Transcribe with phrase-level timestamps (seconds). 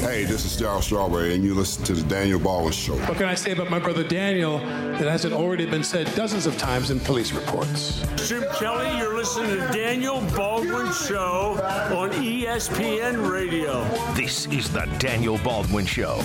[0.00, 2.96] Hey, this is Darryl Strawberry, and you listen to the Daniel Baldwin Show.
[2.96, 6.58] What can I say about my brother Daniel that hasn't already been said dozens of
[6.58, 8.04] times in police reports?
[8.16, 11.58] Jim Kelly, you're listening to Daniel Baldwin Show
[11.96, 13.84] on ESPN Radio.
[14.14, 16.14] This is the Daniel Baldwin Show.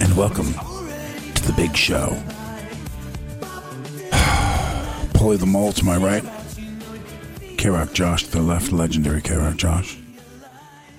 [0.00, 0.52] and welcome
[1.34, 2.08] to the big show.
[5.12, 6.24] Paulie the Mole to my right.
[7.66, 9.98] K-Rock Josh to the left, legendary K-Rock Josh.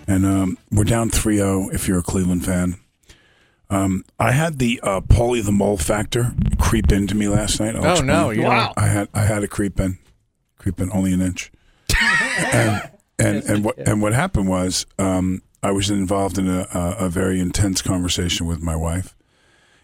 [0.06, 2.76] And um, we're down 3-0 if you're a Cleveland fan.
[3.70, 7.78] Um, I had the uh, Paulie the Mole factor creep into me last night.
[7.78, 8.08] I'll Oh, explain.
[8.08, 8.74] no, you Wow.
[8.76, 9.98] I had I had a creep in,
[10.58, 11.54] creep in only an inch.
[12.52, 17.06] and and and what and what happened was um, I was involved in a, a,
[17.06, 19.16] a very intense conversation with my wife,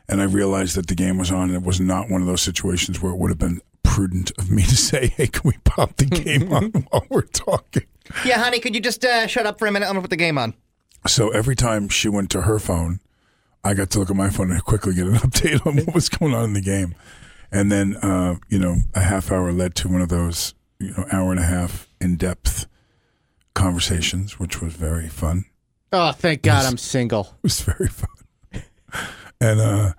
[0.09, 1.43] and I realized that the game was on.
[1.43, 3.61] and It was not one of those situations where it would have been
[3.93, 7.83] prudent of me to say, "Hey, can we pop the game on while we're talking?"
[8.25, 9.85] Yeah, honey, could you just uh, shut up for a minute?
[9.85, 10.55] I'm gonna put the game on.
[11.05, 13.01] So every time she went to her phone,
[13.63, 16.09] I got to look at my phone and quickly get an update on what was
[16.09, 16.95] going on in the game.
[17.51, 21.05] And then, uh, you know, a half hour led to one of those, you know,
[21.11, 22.65] hour and a half in depth
[23.53, 25.45] conversations, which was very fun.
[25.91, 27.35] Oh, thank God I'm single.
[27.37, 28.63] It was very fun.
[29.39, 29.93] and, uh,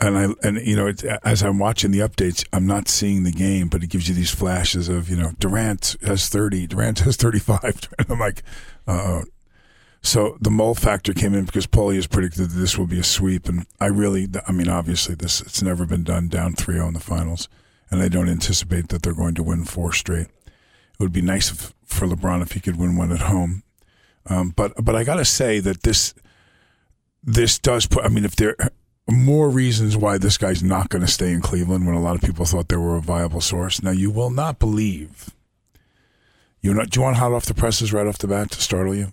[0.00, 0.92] and I and you know
[1.24, 4.30] as I'm watching the updates, I'm not seeing the game, but it gives you these
[4.30, 7.88] flashes of you know Durant has 30, Durant has 35.
[8.08, 8.42] I'm like,
[8.86, 9.22] uh,
[10.02, 13.04] so the mole factor came in because Paulie has predicted that this will be a
[13.04, 16.94] sweep, and I really, I mean, obviously this it's never been done down 3-0 in
[16.94, 17.48] the finals,
[17.90, 20.28] and I don't anticipate that they're going to win four straight.
[20.46, 23.62] It would be nice if, for LeBron if he could win one at home,
[24.26, 26.14] um, but but I got to say that this
[27.22, 28.04] this does put.
[28.04, 28.70] I mean, if there are
[29.10, 32.22] more reasons why this guy's not going to stay in Cleveland when a lot of
[32.22, 33.82] people thought they were a viable source.
[33.82, 35.30] Now you will not believe.
[36.60, 38.94] You know, do you want hot off the presses right off the bat to startle
[38.94, 39.12] you?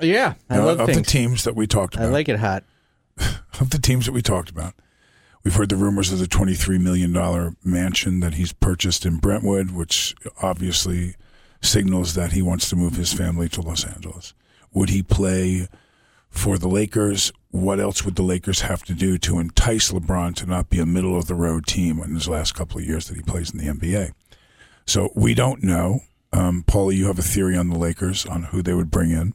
[0.00, 0.98] Yeah, I Now, love of things.
[0.98, 2.06] the teams that we talked about.
[2.08, 2.64] I like it hot.
[3.60, 4.74] of the teams that we talked about.
[5.44, 10.14] We've heard the rumors of the $23 million mansion that he's purchased in Brentwood, which
[10.40, 11.14] obviously
[11.60, 14.34] signals that he wants to move his family to Los Angeles.
[14.72, 15.68] Would he play
[16.32, 17.30] for the Lakers?
[17.52, 20.86] What else would the Lakers have to do to entice LeBron to not be a
[20.86, 23.58] middle of the road team in his last couple of years that he plays in
[23.58, 24.12] the NBA?
[24.86, 26.00] So we don't know.
[26.32, 29.34] Um, Paulie, you have a theory on the Lakers on who they would bring in.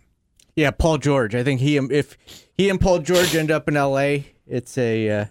[0.56, 1.36] Yeah, Paul George.
[1.36, 2.18] I think he if
[2.58, 5.26] he and Paul George end up in L.A., it's a uh,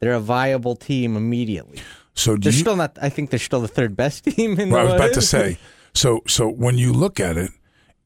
[0.00, 1.80] they're a viable team immediately.
[2.18, 2.98] So They're you, still not.
[3.00, 5.58] I think they're still the third best team in Well, I was about to say.
[5.94, 7.52] So, so when you look at it,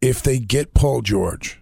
[0.00, 1.61] if they get Paul George,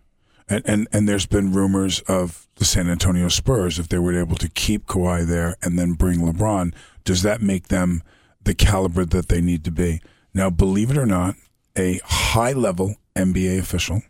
[0.50, 4.36] and, and and there's been rumors of the San Antonio Spurs, if they were able
[4.36, 6.74] to keep Kawhi there and then bring LeBron,
[7.04, 8.02] does that make them
[8.42, 10.00] the caliber that they need to be?
[10.34, 11.36] Now, believe it or not,
[11.78, 14.02] a high level NBA official,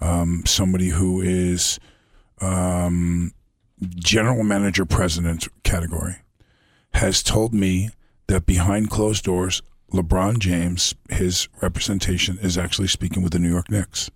[0.00, 1.78] um, somebody who is
[2.40, 3.32] um,
[3.96, 6.16] general manager president category,
[6.94, 7.90] has told me
[8.28, 9.62] that behind closed doors,
[9.92, 14.10] LeBron James, his representation, is actually speaking with the New York Knicks.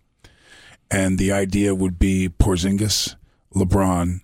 [0.91, 3.17] And the idea would be Porzingis,
[3.55, 4.21] LeBron,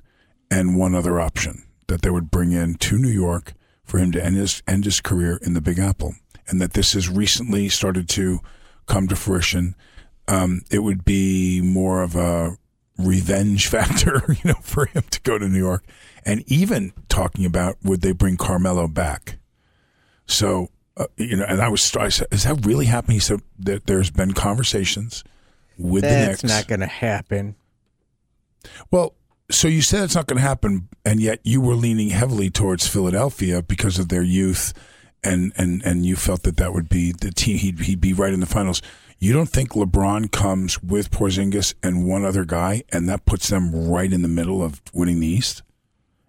[0.50, 3.52] and one other option that they would bring in to New York
[3.84, 6.14] for him to end his, end his career in the Big Apple.
[6.48, 8.40] And that this has recently started to
[8.86, 9.74] come to fruition.
[10.28, 12.56] Um, it would be more of a
[12.98, 15.84] revenge factor, you know, for him to go to New York.
[16.24, 19.38] And even talking about would they bring Carmelo back?
[20.26, 23.16] So, uh, you know, and I was, I said, is that really happening?
[23.16, 25.22] He said that there's been conversations
[25.78, 26.54] with the That's Knicks.
[26.54, 27.56] not going to happen.
[28.90, 29.14] Well,
[29.50, 32.86] so you said it's not going to happen, and yet you were leaning heavily towards
[32.88, 34.72] Philadelphia because of their youth,
[35.22, 37.58] and and and you felt that that would be the team.
[37.58, 38.80] He'd he'd be right in the finals.
[39.18, 43.88] You don't think LeBron comes with Porzingis and one other guy, and that puts them
[43.88, 45.62] right in the middle of winning the East,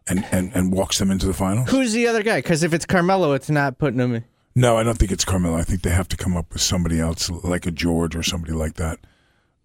[0.08, 1.70] and and and walks them into the finals?
[1.70, 2.40] Who's the other guy?
[2.40, 4.16] Because if it's Carmelo, it's not putting him.
[4.16, 4.26] in.
[4.58, 5.58] No, I don't think it's Carmelo.
[5.58, 8.54] I think they have to come up with somebody else, like a George or somebody
[8.54, 9.00] like that.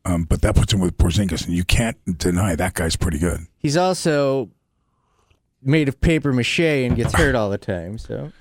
[0.04, 3.40] Um, but that puts him with Porzingis, and you can't deny that guy's pretty good.
[3.58, 4.50] He's also
[5.62, 7.98] made of paper mache and gets hurt all the time.
[7.98, 8.32] So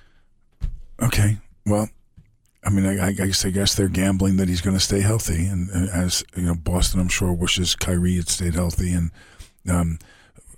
[1.02, 1.38] Okay.
[1.66, 1.90] Well,
[2.64, 5.46] I mean, I, I guess I guess they're gambling that he's going to stay healthy,
[5.46, 9.12] and uh, as you know, Boston, I'm sure wishes Kyrie had stayed healthy, and
[9.70, 10.00] um,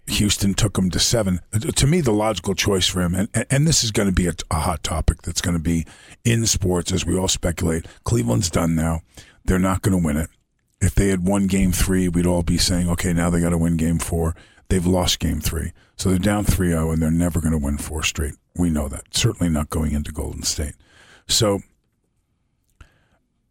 [0.07, 1.39] Houston took him to seven.
[1.53, 4.27] Uh, To me, the logical choice for him, and and this is going to be
[4.27, 5.85] a, a hot topic that's going to be
[6.23, 7.85] in sports as we all speculate.
[8.03, 9.01] Cleveland's done now;
[9.45, 10.29] they're not going to win it.
[10.81, 13.57] If they had won Game Three, we'd all be saying, "Okay, now they got to
[13.57, 14.35] win Game Four.
[14.69, 18.03] They've lost Game Three, so they're down 3-0, and they're never going to win four
[18.03, 18.35] straight.
[18.55, 19.13] We know that.
[19.13, 20.75] Certainly not going into Golden State.
[21.27, 21.61] So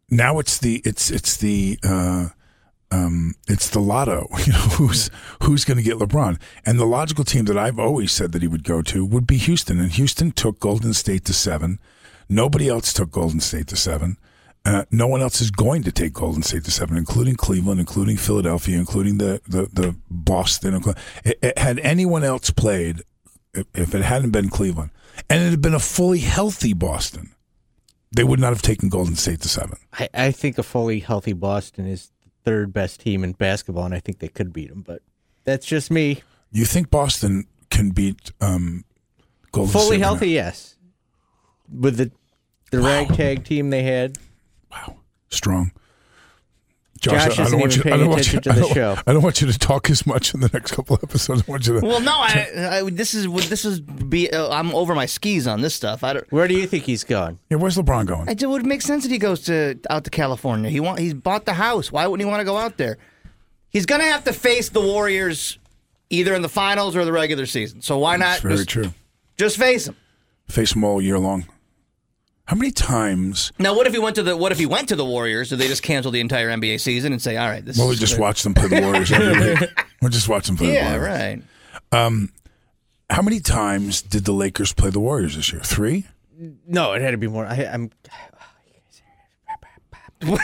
[0.09, 2.29] now it's the it's it's the uh,
[2.91, 4.27] um, it's the lotto.
[4.45, 5.09] You know who's
[5.43, 8.47] who's going to get LeBron, and the logical team that I've always said that he
[8.47, 11.79] would go to would be Houston, and Houston took Golden State to seven.
[12.27, 14.17] Nobody else took Golden State to seven.
[14.63, 18.15] Uh, no one else is going to take Golden State to seven, including Cleveland, including
[18.15, 20.79] Philadelphia, including the the, the Boston.
[21.25, 23.01] It, it, had anyone else played,
[23.53, 24.91] if, if it hadn't been Cleveland,
[25.29, 27.33] and it had been a fully healthy Boston,
[28.15, 29.77] they would not have taken Golden State to seven.
[29.93, 33.95] I, I think a fully healthy Boston is the third best team in basketball, and
[33.95, 34.81] I think they could beat them.
[34.81, 35.01] But
[35.43, 36.21] that's just me.
[36.51, 38.85] You think Boston can beat um,
[39.51, 39.99] Golden Fully State?
[40.01, 40.75] healthy, yes.
[41.67, 42.11] With the
[42.69, 44.17] the ragtag team they had.
[45.31, 45.71] Wow, strong.
[47.01, 47.83] Josh I don't want you.
[47.85, 48.39] I don't want you.
[48.39, 48.95] to I don't, show.
[49.07, 51.43] I don't want you to talk as much in the next couple of episodes.
[51.47, 51.85] I want you to.
[51.85, 54.29] Well, no, I, I this is this is be.
[54.29, 56.03] Uh, I'm over my skis on this stuff.
[56.03, 56.31] I don't.
[56.31, 57.39] Where do you think he's going?
[57.49, 58.29] Yeah, where's LeBron going?
[58.29, 60.69] It would make sense that he goes to out to California.
[60.69, 61.91] He want he's bought the house.
[61.91, 62.99] Why wouldn't he want to go out there?
[63.69, 65.57] He's gonna have to face the Warriors
[66.11, 67.81] either in the finals or the regular season.
[67.81, 68.93] So why not very just, true.
[69.37, 69.95] just face them?
[70.49, 71.45] Face them all year long.
[72.51, 73.53] How many times?
[73.57, 75.47] Now, what if he went to the what if he went to the Warriors?
[75.51, 77.93] Do they just cancel the entire NBA season and say, "All right, this Well, we
[77.93, 79.69] is just watch them play the Warriors every week.
[80.01, 81.43] We'll just watch them play the Yeah, Warriors.
[81.93, 82.29] right.
[83.09, 85.61] How many times did the Lakers play the Warriors this year?
[85.61, 86.07] Three.
[86.67, 87.45] No, it had to be more.
[87.45, 87.89] I, I'm.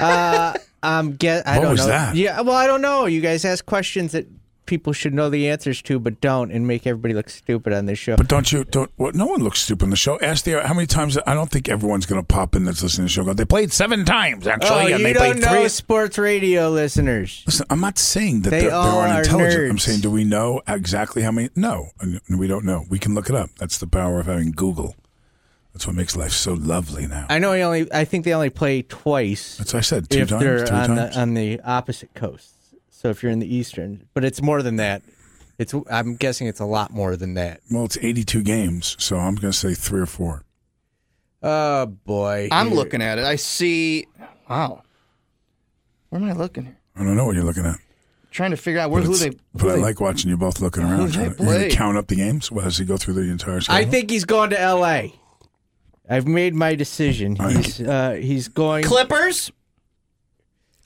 [0.00, 1.46] uh, I'm get.
[1.46, 1.86] I What don't was know.
[1.88, 2.16] that?
[2.16, 3.04] Yeah, well, I don't know.
[3.04, 4.26] You guys ask questions that
[4.74, 7.96] people should know the answers to, but don't, and make everybody look stupid on this
[7.98, 8.16] show.
[8.16, 8.64] But don't you?
[8.64, 8.90] Don't.
[8.96, 9.14] What?
[9.14, 10.18] No one looks stupid on the show.
[10.20, 11.16] Ask the how many times.
[11.26, 13.24] I don't think everyone's going to pop in that's listening to the show.
[13.24, 15.68] Go, They played seven times actually, oh, and they played three.
[15.68, 17.44] sports radio listeners.
[17.46, 19.70] Listen, I'm not saying that They are all they're are unintelligent.
[19.70, 21.50] I'm saying, do we know exactly how many?
[21.54, 22.84] No, and we don't know.
[22.90, 23.50] We can look it up.
[23.58, 24.96] That's the power of having Google.
[25.72, 27.26] That's what makes life so lovely now.
[27.28, 27.52] I know.
[27.52, 27.92] He only.
[27.92, 30.08] I think they only play twice That's what I said.
[30.08, 31.14] Two if times, they're three on times.
[31.14, 32.52] the on the opposite coasts.
[33.04, 35.02] So if you're in the eastern, but it's more than that.
[35.58, 35.74] It's.
[35.90, 37.60] I'm guessing it's a lot more than that.
[37.70, 40.42] well, it's 82 games, so I'm going to say three or four.
[41.42, 43.24] Oh boy, I'm Here- looking at it.
[43.26, 44.06] I see.
[44.48, 44.84] Wow.
[46.08, 46.78] Where am I looking here?
[46.96, 47.76] I don't know what you're looking at.
[48.30, 49.38] Trying to figure out where But, who it's- they.
[49.52, 51.00] but who I they- like watching you both looking around.
[51.00, 51.68] Who Trying to, you're play?
[51.68, 53.86] to count up the games well, as you go through the entire schedule.
[53.86, 55.12] I think he's going to L.A.
[56.08, 57.36] I've made my decision.
[57.38, 57.56] All right.
[57.64, 58.84] He's uh, he's going.
[58.84, 59.52] Clippers.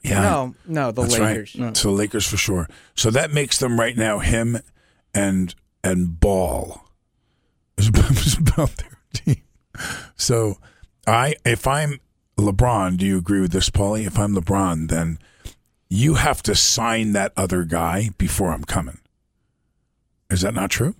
[0.02, 1.56] Yeah, No, no, the that's Lakers.
[1.58, 1.76] right.
[1.76, 2.68] So Lakers for sure.
[2.94, 4.58] So that makes them right now him
[5.14, 5.54] and
[5.84, 6.84] and Ball
[7.76, 9.42] is about, is about their team.
[10.16, 10.58] So
[11.06, 12.00] I if I'm
[12.36, 14.06] LeBron, do you agree with this, Paulie?
[14.06, 15.18] If I'm LeBron, then
[15.90, 18.98] you have to sign that other guy before I'm coming.
[20.30, 20.94] Is that not true?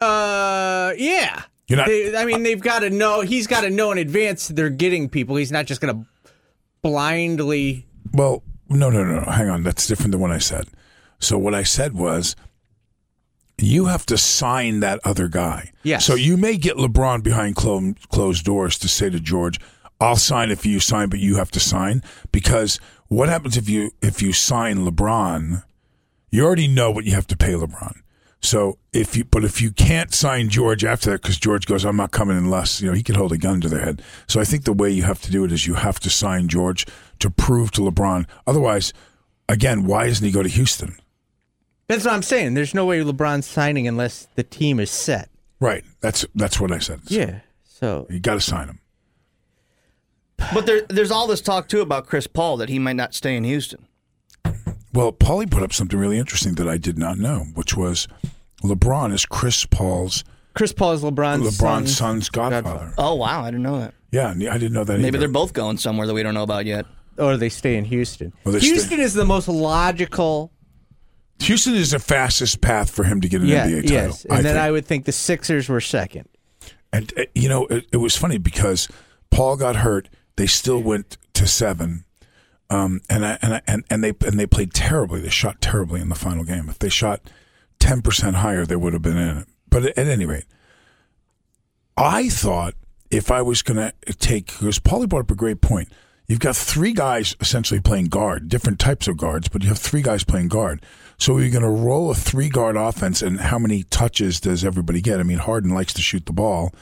[0.00, 1.42] Uh, yeah.
[1.68, 3.20] You're not- They, I mean, they've got to know.
[3.20, 5.36] He's got to know in advance they're getting people.
[5.36, 6.06] He's not just going to
[6.82, 7.86] blindly.
[8.18, 9.30] Well, no, no, no, no.
[9.30, 9.62] Hang on.
[9.62, 10.66] That's different than what I said.
[11.20, 12.36] So what I said was
[13.56, 15.72] you have to sign that other guy.
[15.82, 16.04] Yes.
[16.04, 19.58] So you may get LeBron behind clo- closed doors to say to George,
[20.00, 22.78] "I'll sign if you sign, but you have to sign." Because
[23.08, 25.62] what happens if you if you sign LeBron?
[26.30, 28.00] You already know what you have to pay LeBron.
[28.40, 31.96] So if you, but if you can't sign George after that, because George goes, I'm
[31.96, 34.00] not coming unless, you know, he could hold a gun to their head.
[34.28, 36.48] So I think the way you have to do it is you have to sign
[36.48, 36.86] George
[37.18, 38.26] to prove to LeBron.
[38.46, 38.92] Otherwise,
[39.48, 40.96] again, why doesn't he go to Houston?
[41.88, 42.54] That's what I'm saying.
[42.54, 45.30] There's no way LeBron's signing unless the team is set.
[45.58, 45.84] Right.
[46.00, 47.00] That's that's what I said.
[47.08, 47.40] Yeah.
[47.64, 48.80] So You got to sign him.
[50.54, 53.36] But there, there's all this talk too about Chris Paul that he might not stay
[53.36, 53.86] in Houston.
[54.92, 58.08] Well, Paulie put up something really interesting that I did not know, which was
[58.62, 62.16] LeBron is Chris Paul's Chris Paul is LeBron's, LeBron's son.
[62.20, 62.92] son's godfather.
[62.98, 63.94] Oh wow, I didn't know that.
[64.10, 65.02] Yeah, I didn't know that either.
[65.02, 65.18] Maybe either.
[65.18, 66.86] they're both going somewhere that we don't know about yet.
[67.18, 68.32] or they stay in Houston.
[68.44, 70.50] Well, Houston stay- is the most logical.
[71.40, 73.90] Houston is the fastest path for him to get an Yeah, NBA title.
[73.92, 74.24] yes.
[74.24, 74.56] And then think.
[74.56, 76.28] I would think the Sixers were second.
[76.92, 78.88] And uh, you know, it, it was funny because
[79.30, 80.08] Paul got hurt.
[80.36, 82.04] They still went to seven,
[82.70, 85.20] um, and I, and I, and and they and they played terribly.
[85.20, 86.68] They shot terribly in the final game.
[86.68, 87.22] If they shot
[87.78, 89.48] ten percent higher, they would have been in it.
[89.70, 90.44] But at, at any rate,
[91.96, 92.74] I thought
[93.10, 95.88] if I was going to take because Paulie brought up a great point.
[96.26, 100.02] You've got three guys essentially playing guard, different types of guards, but you have three
[100.02, 100.82] guys playing guard.
[101.16, 105.00] So you're going to roll a three guard offense, and how many touches does everybody
[105.00, 105.20] get?
[105.20, 106.74] I mean, Harden likes to shoot the ball.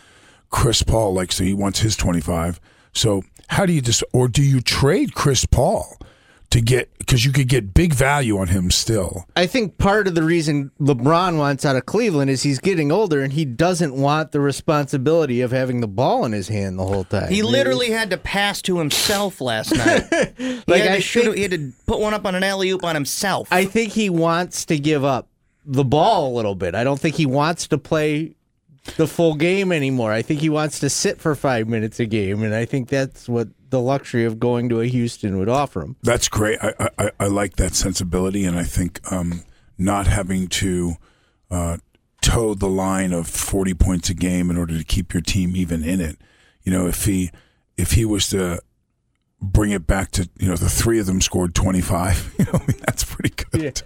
[0.51, 2.61] Chris Paul likes to, he wants his 25.
[2.93, 5.99] So how do you just, or do you trade Chris Paul
[6.51, 9.27] to get because you could get big value on him still.
[9.35, 13.21] I think part of the reason LeBron wants out of Cleveland is he's getting older
[13.21, 17.03] and he doesn't want the responsibility of having the ball in his hand the whole
[17.03, 17.33] time.
[17.33, 20.05] He literally had to pass to himself last night.
[20.39, 22.45] he, Like, had I to shoot, think- he had to put one up on an
[22.45, 23.49] alley oop on himself.
[23.51, 25.29] I think he wants to give up
[25.65, 26.77] the ball a little bit.
[26.77, 28.36] I don't think he wants to play
[28.97, 30.13] the full game anymore.
[30.13, 33.29] I think he wants to sit for five minutes a game, and I think that's
[33.29, 35.97] what the luxury of going to a Houston would offer him.
[36.03, 36.59] That's great.
[36.63, 39.43] I, I, I like that sensibility, and I think um,
[39.77, 40.95] not having to
[41.51, 41.79] uh,
[42.23, 45.83] toe the line of forty points a game in order to keep your team even
[45.85, 46.17] in it.
[46.63, 47.31] You know, if he
[47.77, 48.61] if he was to
[49.41, 52.53] bring it back to you know the three of them scored twenty five, you know,
[52.55, 53.83] I mean, that's pretty good.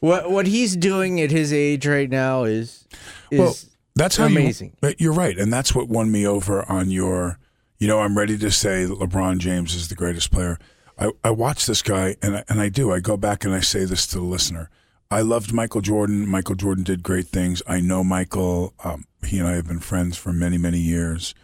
[0.00, 2.86] What what he's doing at his age right now is
[3.30, 3.54] is Well,
[3.94, 4.76] that's how amazing.
[4.82, 7.38] You, you're right, and that's what won me over on your.
[7.78, 10.58] You know, I'm ready to say that LeBron James is the greatest player.
[10.98, 12.92] I, I watch this guy, and I, and I do.
[12.92, 14.68] I go back and I say this to the listener.
[15.10, 16.28] I loved Michael Jordan.
[16.28, 17.62] Michael Jordan did great things.
[17.66, 18.74] I know Michael.
[18.84, 21.34] Um, he and I have been friends for many, many years.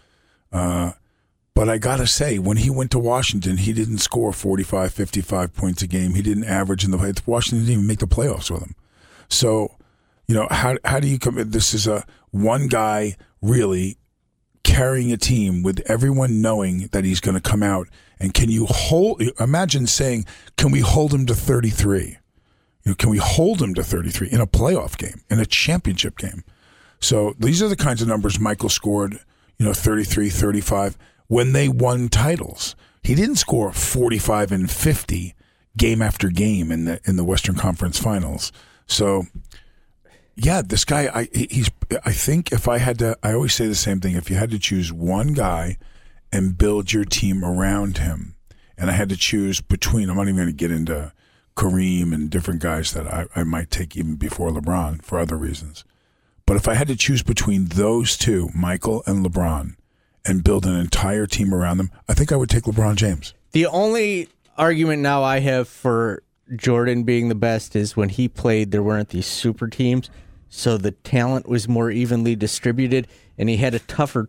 [0.53, 0.93] Uh,
[1.55, 5.55] but I got to say, when he went to Washington, he didn't score 45, 55
[5.55, 6.15] points a game.
[6.15, 8.75] He didn't average in the Washington didn't even make the playoffs with him.
[9.29, 9.75] So,
[10.29, 11.37] you know, how how do you come?
[11.51, 12.05] This is a
[12.43, 13.99] one guy really
[14.63, 17.89] carrying a team with everyone knowing that he's going to come out.
[18.19, 19.23] And can you hold?
[19.39, 20.27] Imagine saying,
[20.57, 22.19] "Can we hold him to 33?
[22.85, 26.19] You know, can we hold him to 33 in a playoff game, in a championship
[26.19, 26.43] game?"
[27.01, 29.21] So these are the kinds of numbers Michael scored.
[29.59, 32.77] You know, 33, 35 when they won titles.
[33.03, 35.35] He didn't score 45 and 50
[35.77, 38.53] game after game in the in the Western Conference Finals.
[38.87, 39.27] So
[40.37, 41.71] yeah, this guy, I he's.
[42.05, 44.17] I think if I had to, I always say the same thing.
[44.17, 45.79] If you had to choose one guy
[46.31, 48.37] and build your team around him,
[48.77, 51.13] and I had to choose between, I'm not even going to get into
[51.57, 55.85] Kareem and different guys that I, I might take even before LeBron for other reasons.
[56.45, 59.77] But if I had to choose between those two, Michael and LeBron,
[60.27, 63.33] and build an entire team around them, I think I would take LeBron James.
[63.53, 64.29] The only
[64.59, 66.23] argument now I have for
[66.55, 70.11] Jordan being the best is when he played, there weren't these super teams,
[70.49, 73.07] so the talent was more evenly distributed,
[73.39, 74.29] and he had a tougher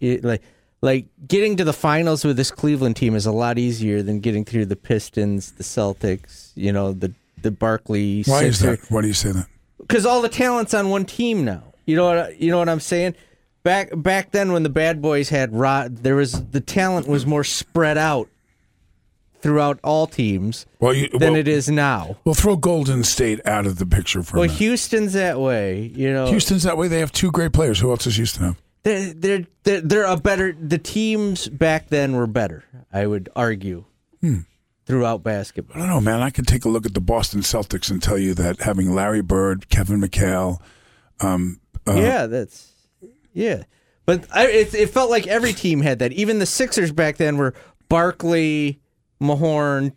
[0.00, 0.42] it- like
[0.80, 4.44] like getting to the finals with this Cleveland team is a lot easier than getting
[4.44, 8.22] through the Pistons, the Celtics, you know, the the Barkley.
[8.24, 8.80] Why is that?
[8.90, 9.46] Why do you say that?
[9.78, 11.62] Because all the talent's on one team now.
[11.86, 12.40] You know what?
[12.40, 13.14] You know what I'm saying?
[13.62, 17.44] Back back then, when the Bad Boys had Rod, there was the talent was more
[17.44, 18.28] spread out
[19.42, 22.16] throughout all teams Well, you, than well, it is now.
[22.24, 24.52] Well, throw Golden State out of the picture for Well, a minute.
[24.52, 25.92] Well, Houston's that way.
[25.94, 26.88] You know, Houston's that way.
[26.88, 27.80] They have two great players.
[27.80, 28.62] Who else does Houston have?
[28.84, 30.52] they're, they're they're they're a better.
[30.52, 32.64] The teams back then were better.
[32.92, 33.84] I would argue
[34.86, 35.76] throughout basketball.
[35.76, 36.20] I don't know, man.
[36.20, 39.22] I can take a look at the Boston Celtics and tell you that having Larry
[39.22, 40.60] Bird, Kevin McHale,
[41.20, 42.72] um, uh, yeah, that's
[43.32, 43.64] yeah.
[44.04, 46.12] But I, it, it felt like every team had that.
[46.12, 47.54] Even the Sixers back then were
[47.88, 48.80] Barkley,
[49.22, 49.92] Mahorn.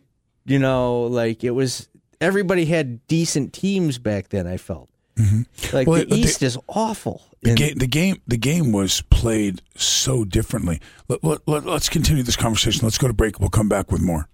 [0.45, 1.89] You know, like it was
[2.21, 4.47] everybody had decent teams back then.
[4.47, 5.89] I felt like Mm-hmm.
[5.89, 7.21] Well, the they- East is awful.
[7.41, 10.81] the And- game, the game, the game was played so differently.
[11.07, 12.83] Let, let, let, let's continue this conversation.
[12.85, 13.39] Let's go to break.
[13.39, 14.27] We'll come back with more.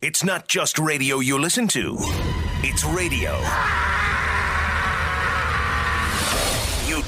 [0.00, 1.96] It's not just radio you listen to,
[2.62, 3.32] it's radio.
[3.38, 4.09] You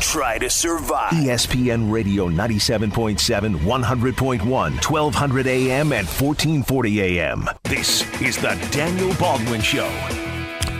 [0.03, 1.13] try to survive.
[1.13, 7.49] ESPN Radio 97.7, 100.1, 1200 AM, and 1440 AM.
[7.63, 9.89] This is the Daniel Baldwin Show.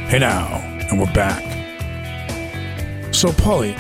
[0.09, 0.47] Hey now,
[0.91, 1.41] and we're back.
[3.15, 3.79] So, Paulie,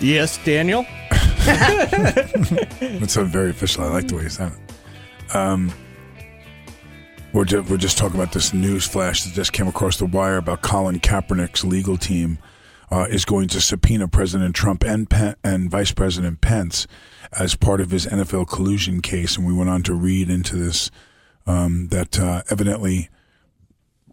[0.00, 0.84] yes, Daniel.
[1.46, 3.84] That's a very official.
[3.84, 5.36] I like the way you said it.
[5.36, 5.72] Um,
[7.32, 10.38] we're just, we're just talking about this news flash that just came across the wire
[10.38, 12.38] about Colin Kaepernick's legal team
[12.90, 15.08] uh, is going to subpoena President Trump and
[15.42, 16.86] and Vice President Pence
[17.32, 19.36] as part of his NFL collusion case.
[19.36, 20.90] And we went on to read into this
[21.46, 23.08] um, that uh, evidently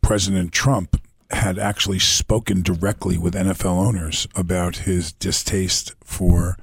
[0.02, 1.00] President Trump
[1.32, 6.58] had actually spoken directly with NFL owners about his distaste for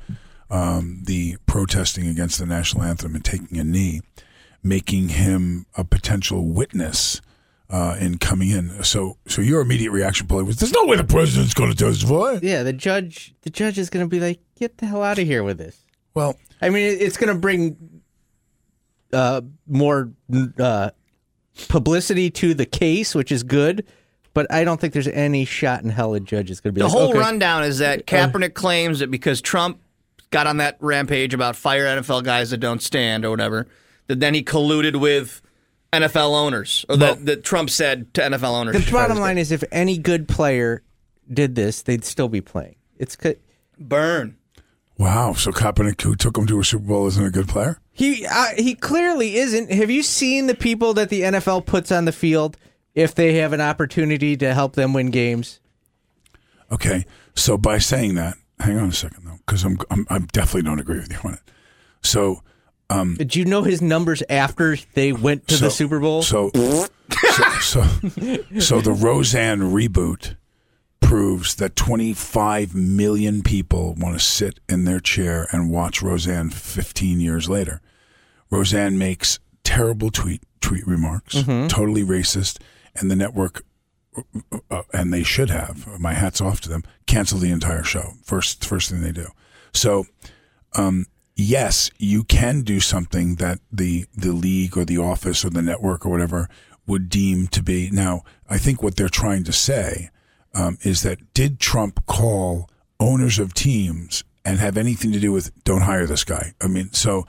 [0.50, 4.00] um, the protesting against the national anthem and taking a knee,
[4.62, 7.20] making him a potential witness
[7.70, 8.82] uh, in coming in.
[8.82, 12.38] So, so your immediate reaction, Paulie, was, "There's no way the president's going to testify."
[12.42, 13.34] Yeah, the judge.
[13.42, 15.78] The judge is going to be like, "Get the hell out of here with this."
[16.14, 18.02] Well, I mean, it's going to bring
[19.12, 20.10] uh, more
[20.58, 20.90] uh,
[21.68, 23.86] publicity to the case, which is good.
[24.32, 26.80] But I don't think there's any shot in hell a judge is going to be
[26.80, 29.80] The like, whole okay, rundown is that Kaepernick claims that because Trump
[30.30, 33.66] got on that rampage about fire NFL guys that don't stand or whatever,
[34.06, 35.42] That then he colluded with
[35.92, 38.84] NFL owners, or Well- that, that Trump said to NFL owners.
[38.84, 40.82] The bottom line is, if any good player
[41.32, 42.76] did this, they'd still be playing.
[42.98, 43.34] It's co-
[43.78, 44.36] burn.
[44.98, 45.32] Wow.
[45.32, 47.80] So Kaepernick, who took him to a Super Bowl, isn't a good player?
[47.92, 49.70] he uh, he clearly isn't.
[49.72, 52.56] Have you seen the people that the NFL puts on the field
[52.94, 55.60] if they have an opportunity to help them win games?
[56.70, 57.04] Okay.
[57.34, 60.80] So by saying that, hang on a second though, because I'm, I'm I definitely don't
[60.80, 61.40] agree with you on it.
[62.02, 62.42] So
[63.14, 66.22] Did you know his numbers after they went to so, the Super Bowl?
[66.22, 67.82] So, so, so,
[68.58, 70.36] so the Roseanne reboot
[71.00, 77.20] proves that 25 million people want to sit in their chair and watch Roseanne 15
[77.20, 77.80] years later.
[78.50, 82.58] Roseanne makes terrible tweet tweet remarks, totally racist,
[82.94, 83.64] and the network,
[84.70, 85.98] uh, and they should have.
[85.98, 86.84] My hats off to them.
[87.06, 88.14] Cancel the entire show.
[88.22, 89.28] First, first thing they do.
[89.72, 90.06] So,
[90.76, 91.06] um,
[91.36, 96.04] yes, you can do something that the the league or the office or the network
[96.04, 96.48] or whatever
[96.86, 97.90] would deem to be.
[97.90, 100.10] Now, I think what they're trying to say
[100.54, 102.68] um, is that did Trump call
[102.98, 106.52] owners of teams and have anything to do with don't hire this guy?
[106.60, 107.26] I mean, so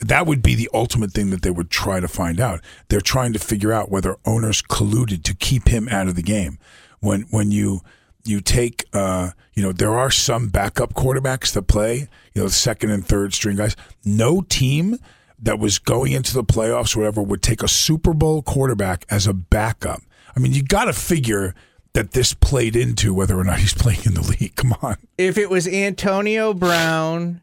[0.00, 2.62] that would be the ultimate thing that they would try to find out.
[2.88, 6.58] They're trying to figure out whether owners colluded to keep him out of the game.
[7.00, 7.82] When when you
[8.24, 12.90] you take uh, you know there are some backup quarterbacks that play you know second
[12.90, 13.76] and third string guys.
[14.04, 14.98] No team
[15.38, 19.26] that was going into the playoffs or whatever would take a Super Bowl quarterback as
[19.26, 20.00] a backup.
[20.36, 21.54] I mean, you got to figure
[21.92, 24.56] that this played into whether or not he's playing in the league.
[24.56, 24.96] Come on.
[25.16, 27.40] if it was Antonio Brown,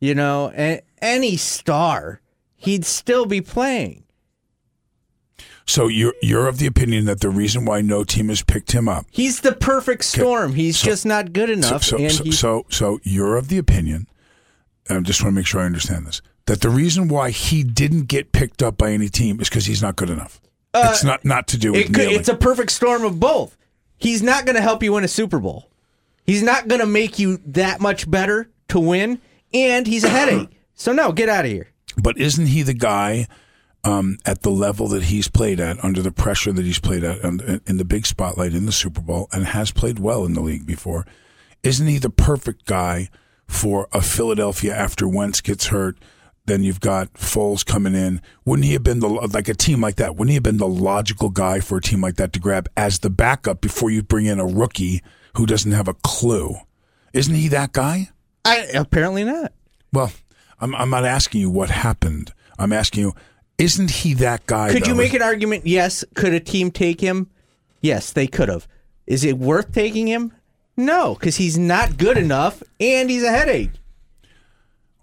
[0.00, 2.20] you know, any star,
[2.56, 4.03] he'd still be playing.
[5.66, 8.86] So you're you're of the opinion that the reason why no team has picked him
[8.88, 10.54] up He's the perfect storm.
[10.54, 11.82] He's So- just not good enough.
[11.84, 14.06] So, so, and so, he, so, so you're of the opinion.
[14.90, 16.20] I just want to make sure I understand this.
[16.46, 19.80] That the reason why he didn't get picked up by any team is because he's
[19.80, 20.40] not good enough.
[20.74, 23.56] it's not not to do with Uh, it could, it's a perfect storm of both.
[23.96, 25.70] He's not going to help you win a Super Bowl.
[26.26, 29.20] He's not going to make you that much better to win,
[29.54, 30.50] and he's a headache.
[30.74, 31.68] So no, get out of here.
[31.96, 33.28] but isn't he the guy
[33.84, 37.22] um, at the level that he's played at, under the pressure that he's played at,
[37.22, 40.40] and in the big spotlight in the Super Bowl, and has played well in the
[40.40, 41.06] league before?
[41.62, 43.08] Isn't he the perfect guy
[43.46, 45.96] for a Philadelphia after Wentz gets hurt?
[46.46, 48.20] Then you've got Foles coming in.
[48.44, 50.16] Wouldn't he have been the like a team like that?
[50.16, 52.98] Wouldn't he have been the logical guy for a team like that to grab as
[52.98, 55.02] the backup before you bring in a rookie
[55.36, 56.56] who doesn't have a clue?
[57.14, 58.10] Isn't he that guy?
[58.44, 59.52] I apparently not.
[59.90, 60.12] Well,
[60.60, 62.32] I'm, I'm not asking you what happened.
[62.58, 63.14] I'm asking you,
[63.58, 64.70] isn't he that guy?
[64.72, 65.66] Could you make an argument?
[65.66, 66.04] Yes.
[66.14, 67.30] Could a team take him?
[67.80, 68.66] Yes, they could have.
[69.06, 70.32] Is it worth taking him?
[70.76, 73.70] No, because he's not good enough, and he's a headache.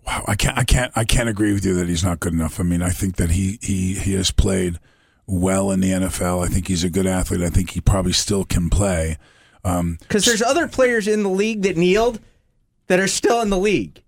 [0.05, 2.59] Wow, I can't, I can't, I can't agree with you that he's not good enough.
[2.59, 4.79] I mean, I think that he he he has played
[5.27, 6.43] well in the NFL.
[6.43, 7.41] I think he's a good athlete.
[7.41, 9.17] I think he probably still can play.
[9.63, 12.19] Um, Because there's other players in the league that kneeled
[12.87, 14.01] that are still in the league.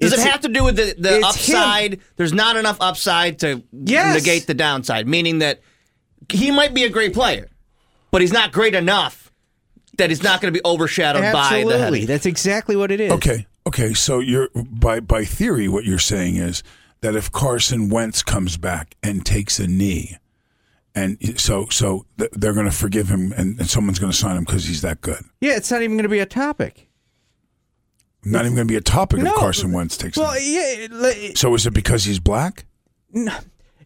[0.00, 1.56] Does it have to do with the, the it's him.
[1.56, 2.00] upside?
[2.16, 4.14] There's not enough upside to Yes.
[4.14, 5.60] negate the downside, meaning that
[6.30, 7.48] he might be a great player,
[8.10, 9.30] but he's not great enough
[9.98, 12.06] that he's not going to be overshadowed by the Absolutely, headache.
[12.08, 13.12] that's exactly what it is.
[13.12, 13.92] okay, okay.
[13.92, 16.62] So you're by by theory, what you're saying is
[17.02, 20.16] that if Carson Wentz comes back and takes a knee,
[20.94, 24.36] and so so th- they're going to forgive him, and, and someone's going to sign
[24.36, 25.22] him because he's that good.
[25.40, 26.88] Yeah, it's not even going to be a topic.
[28.24, 29.30] Not even going to be a topic No.
[29.32, 30.54] if Carson Wentz takes Well, knee.
[30.82, 32.66] yeah, le- So is it because he's black?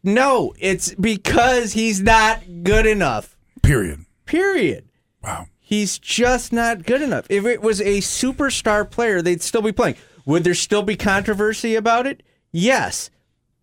[0.03, 3.37] no, it's because he's not good enough.
[3.63, 4.05] Period.
[4.27, 4.85] Period.
[5.23, 5.47] Wow.
[5.61, 7.27] He's just not good enough.
[7.31, 9.97] If it was a superstar player, they'd still be playing.
[10.27, 12.23] Would there still be controversy about it?
[12.53, 13.11] Yes.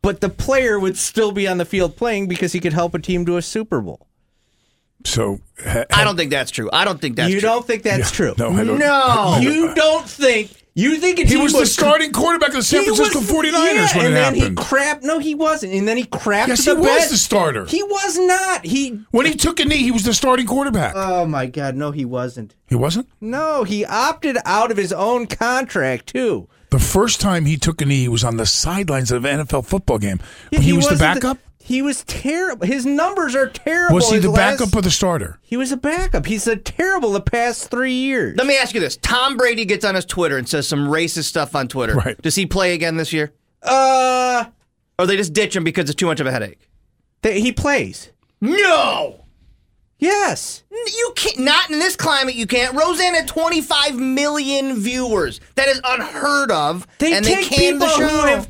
[0.01, 2.99] But the player would still be on the field playing because he could help a
[2.99, 4.07] team to a Super Bowl.
[5.05, 6.69] So ha- I don't think that's true.
[6.73, 7.49] I don't think that's you true.
[7.49, 8.33] don't think that's Yeah, true?
[8.37, 10.51] no, I don't- No, I- I- you don't think.
[10.73, 14.05] You think He was the starting quarterback of the San Francisco was- 49ers yeah, when
[14.05, 14.59] and it then happened.
[14.59, 15.03] he crap.
[15.03, 15.73] No, he wasn't.
[15.73, 17.09] And then he crapped Yes, the he was bed.
[17.11, 17.65] the starter.
[17.65, 18.65] He was not.
[18.65, 18.99] He.
[19.11, 20.93] when he took a knee, he was the starting quarterback.
[20.95, 21.75] Oh my God!
[21.75, 22.55] No, he wasn't.
[22.67, 23.09] he wasn't?
[23.19, 26.47] No, he opted out of his own contract too.
[26.69, 29.65] The first time he took a knee, he was on the sidelines of an NFL
[29.65, 30.21] football game.
[30.51, 31.37] Yeah, he, was the backup?
[31.71, 32.65] He was terrible.
[32.67, 33.95] His numbers are terrible.
[33.95, 35.39] was he His the last- backup or the starter?
[35.41, 36.25] He was a backup.
[36.25, 38.35] He's a terrible the past three years.
[38.37, 41.23] Let me ask you this: Tom Brady gets on his Twitter and says some racist
[41.25, 41.93] stuff on Twitter.
[41.95, 42.21] Right.
[42.21, 43.31] Does he play again this year,
[43.63, 44.45] Uh,
[44.99, 46.67] or they just ditch him because it's too much of a headache?
[47.23, 48.09] th- he plays.
[48.41, 49.25] No.
[49.99, 50.63] Yes.
[50.71, 51.39] You can't.
[51.39, 52.33] Not in this climate.
[52.35, 52.75] You can't.
[52.75, 55.39] Roseanne had 25 million viewers.
[55.55, 56.87] That is unheard of.
[56.97, 58.07] They and take they canned people the show.
[58.07, 58.49] who have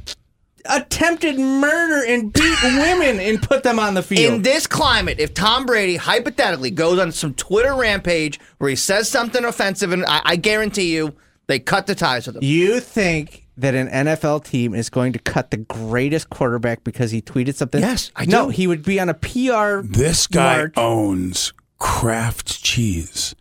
[0.65, 4.34] attempted murder and beat women and put them on the field.
[4.34, 9.10] In this climate, if Tom Brady hypothetically goes on some Twitter rampage where he says
[9.10, 11.15] something offensive, and I, I guarantee you
[11.47, 12.43] they cut the ties with him.
[12.43, 17.21] you think that an NFL team is going to cut the greatest quarterback because he
[17.21, 17.82] tweeted something?
[17.82, 19.82] Yes, I No, he would be on a PR.
[19.86, 20.74] This guy march.
[20.78, 23.36] owns Kraft cheese.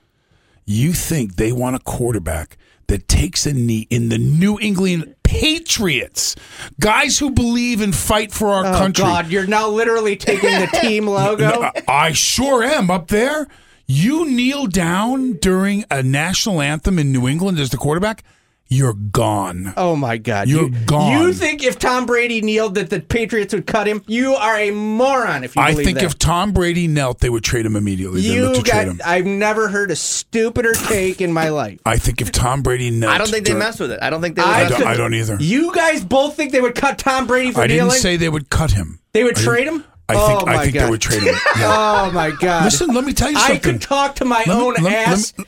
[0.66, 2.56] You think they want a quarterback
[2.90, 6.36] that takes a knee in the New England Patriots?
[6.78, 9.02] Guys who believe and fight for our Oh country.
[9.04, 11.62] God, you're now literally taking the team logo.
[11.62, 13.46] I- I sure am up there.
[13.86, 18.22] You kneel down during a national anthem in New England as the quarterback,
[18.70, 19.74] you're gone.
[19.76, 20.48] Oh my God!
[20.48, 21.20] You're you, gone.
[21.20, 24.02] You think if Tom Brady kneeled that the Patriots would cut him?
[24.06, 25.42] You are a moron.
[25.44, 26.04] If you I think that.
[26.04, 28.20] if Tom Brady knelt, they would trade him immediately.
[28.22, 28.96] You look to trade him.
[28.98, 31.80] got, I've never heard a stupider take in my life.
[31.84, 33.98] I think if Tom Brady knelt, I don't think they dur- mess with it.
[34.00, 34.42] I don't think they.
[34.42, 35.36] Would I I don't, I don't either.
[35.40, 37.98] You guys both think they would cut Tom Brady for I didn't kneeling?
[38.00, 39.00] say they would cut him.
[39.12, 39.84] they would I trade didn't- him.
[40.16, 40.86] I think oh I my think God.
[40.86, 41.34] they would trade him.
[41.56, 42.06] Yeah.
[42.08, 42.64] Oh my God!
[42.64, 43.56] Listen, let me tell you something.
[43.56, 45.46] I could talk to my me- own let ass, let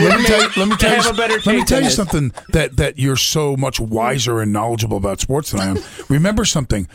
[0.00, 1.78] me- let me tell you, let me tell you, have a better let me tell
[1.80, 1.96] you this.
[1.96, 5.78] something that that you're so much wiser and knowledgeable about sports than I am.
[6.08, 6.88] Remember something.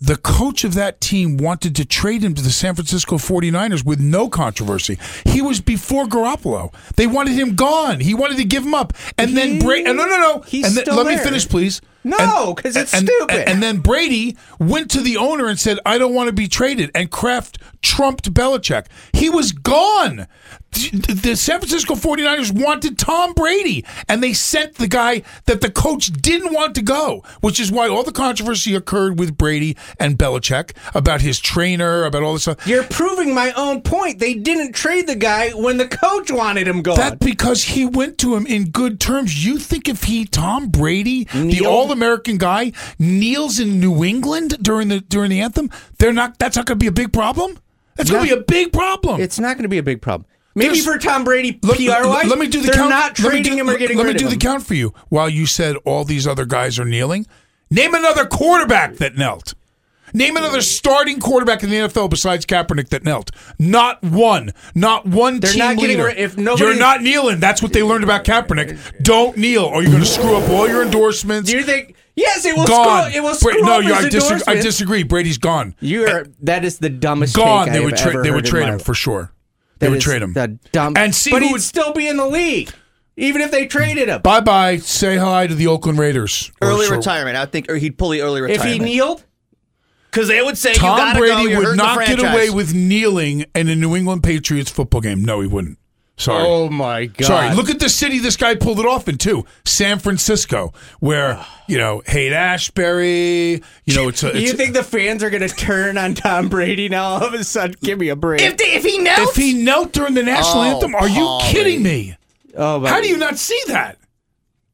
[0.00, 4.00] The coach of that team wanted to trade him to the San Francisco 49ers with
[4.00, 4.98] no controversy.
[5.24, 6.74] He was before Garoppolo.
[6.96, 8.00] They wanted him gone.
[8.00, 8.92] He wanted to give him up.
[9.16, 9.84] And then He- Brady.
[9.84, 10.40] No, no, no.
[10.40, 11.80] he's and then, still let me finish, please.
[12.04, 13.34] No, 'cause it's and- stupid.
[13.36, 16.48] And, and then Brady went to the owner and said, I don't want to be
[16.48, 16.90] traded.
[16.94, 18.86] And Kraft trumped Belichick.
[19.12, 20.26] He was gone.
[20.72, 26.12] The San Francisco 49ers wanted Tom Brady, and they sent the guy that the coach
[26.12, 30.72] didn't want to go, which is why all the controversy occurred with Brady and Belichick
[30.92, 32.66] about his trainer, about all this stuff.
[32.66, 34.18] You're proving my own point.
[34.18, 36.96] They didn't trade the guy when the coach wanted him gone.
[36.96, 39.46] That because he went to him in good terms.
[39.46, 41.66] You think if he, Tom Brady, the Kneeled?
[41.98, 46.38] All-American guy, kneels in New England during the during the anthem, they're not.
[46.40, 47.56] That's not going to be a big problem.
[47.94, 49.20] That's going to be a big problem.
[49.20, 50.26] it's not going to be a big problem.
[50.56, 51.68] Maybe There's- for Tom Brady, PR
[52.06, 52.90] wise, let me do the they're count.
[52.90, 54.38] not let me trading do- him or getting Let me do the him.
[54.40, 54.92] count for you.
[55.08, 57.26] While you said all these other guys are kneeling,
[57.70, 59.54] name another quarterback that knelt.
[60.14, 63.32] Name another starting quarterback in the NFL besides Kaepernick that knelt.
[63.58, 64.52] Not one.
[64.74, 66.06] Not one They're team not getting leader.
[66.06, 67.40] rid- if nobody- You're not kneeling.
[67.40, 68.78] That's what they learned about Kaepernick.
[69.02, 71.50] Don't kneel, or you're going to screw up all your endorsements.
[71.50, 71.96] Do you think?
[72.16, 73.10] Yes, it will gone.
[73.10, 73.18] screw.
[73.18, 75.02] It will Bra- no, up you, his I, disagree, I disagree.
[75.02, 75.74] Brady's gone.
[75.80, 76.26] You are.
[76.42, 77.34] That is the dumbest.
[77.34, 77.64] Gone.
[77.66, 78.14] Take They I would have trade.
[78.14, 78.82] ever They would trade him life.
[78.84, 79.32] for sure.
[79.80, 80.32] They That would is trade him.
[80.32, 80.92] The dumb.
[80.96, 82.70] And see but who he'd would- still be in the league,
[83.16, 84.20] even if they traded him.
[84.22, 84.76] Bye bye.
[84.76, 86.52] Say hi to the Oakland Raiders.
[86.62, 87.36] Early so- retirement.
[87.36, 88.60] I think, or he'd pull the early retirement.
[88.60, 88.94] If he retirement.
[88.94, 89.24] kneeled,
[90.14, 91.50] because they would say Tom gotta Brady go.
[91.50, 95.24] You're would not get away with kneeling in a New England Patriots football game.
[95.24, 95.78] No, he wouldn't.
[96.16, 96.44] Sorry.
[96.46, 97.26] oh my god!
[97.26, 97.54] Sorry.
[97.56, 99.44] Look at the city this guy pulled it off in too.
[99.64, 103.60] San Francisco, where you know Haight Ashbury.
[103.84, 104.32] You know it's a.
[104.32, 107.04] Do It's you think the fans are going to turn on Tom Brady now?
[107.04, 108.40] All of a sudden, give me a break.
[108.42, 111.20] If, they, if he knelt, if he knelt during the national Oh, anthem, are you
[111.20, 111.50] Paulie.
[111.50, 112.16] kidding me?
[112.56, 112.90] oh my!
[112.90, 113.98] How do you not see that?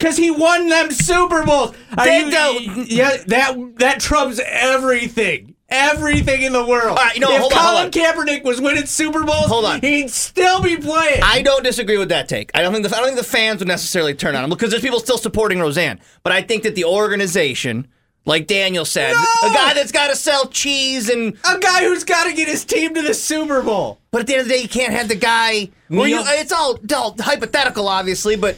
[0.00, 1.76] Because he won them Super Bowls.
[1.98, 5.54] Are you- Yeah, that that trumps everything.
[5.68, 6.98] Everything in the world.
[6.98, 7.90] All right, know, if hold on, Colin hold on.
[8.26, 9.80] Kaepernick was winning Super Bowls, Hold on.
[9.82, 11.20] he'd still be playing.
[11.22, 12.50] I don't disagree with that take.
[12.54, 14.70] I don't think the, I don't think the fans would necessarily turn on him because
[14.70, 16.00] there's people still supporting Roseanne.
[16.24, 17.86] But I think that the organization,
[18.24, 19.48] like Daniel said, No!
[19.50, 21.36] a guy that's got to sell cheese and.
[21.48, 24.00] a guy who's got to get his team to the Super Bowl.
[24.10, 25.68] But at the end of the day, you can't have the guy.
[25.88, 28.34] Well, you, it's all, it's all hypothetical, obviously.
[28.34, 28.56] But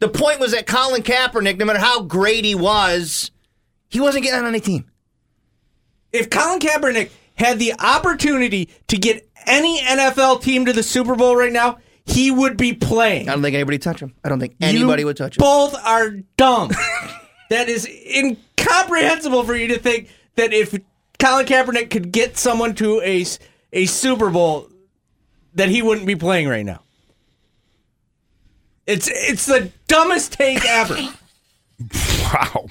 [0.00, 3.30] the point was that Colin Kaepernick, no matter how great he was,
[3.88, 4.90] he wasn't getting on any team.
[6.12, 11.36] If Colin Kaepernick had the opportunity to get any NFL team to the Super Bowl
[11.36, 13.28] right now, he would be playing.
[13.28, 14.14] I don't think anybody would touch him.
[14.22, 15.40] I don't think anybody You would touch him.
[15.40, 16.70] Both are dumb.
[17.50, 20.78] that is incomprehensible for you to think that if
[21.18, 23.24] Colin Kaepernick could get someone to a
[23.72, 24.68] a Super Bowl,
[25.54, 26.82] that he wouldn't be playing right now.
[28.86, 30.96] It's it's the dumbest take ever.
[32.32, 32.66] Wow.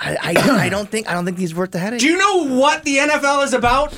[0.00, 2.00] I, I, I don't think I don't think he's worth the headache.
[2.00, 3.92] Do you know what the NFL is about?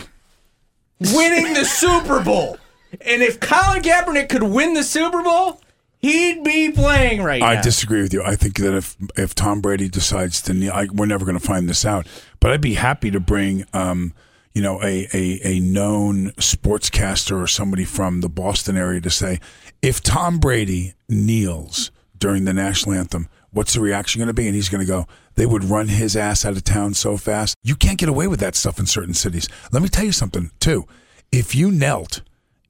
[0.99, 2.59] Winning the Super Bowl.
[3.01, 5.61] And if Colin Kaepernick could win the Super Bowl,
[6.01, 7.47] he'd be playing right now.
[7.47, 7.63] I now.
[7.63, 8.23] disagree with you.
[8.23, 11.45] I think that if if Tom Brady decides to kneel, I, we're never going to
[11.47, 12.07] find this out.
[12.41, 14.13] But I'd be happy to bring, um,
[14.55, 19.39] you know, a, a a known sportscaster or somebody from the Boston area to say,
[19.83, 24.47] if Tom Brady kneels during the national anthem, what's the reaction going to be?
[24.47, 27.57] And he's going to go, they would run his ass out of town so fast.
[27.65, 29.49] You can't get away with that stuff in certain cities.
[29.73, 30.87] Let me tell you something too.
[31.33, 32.23] If you knelt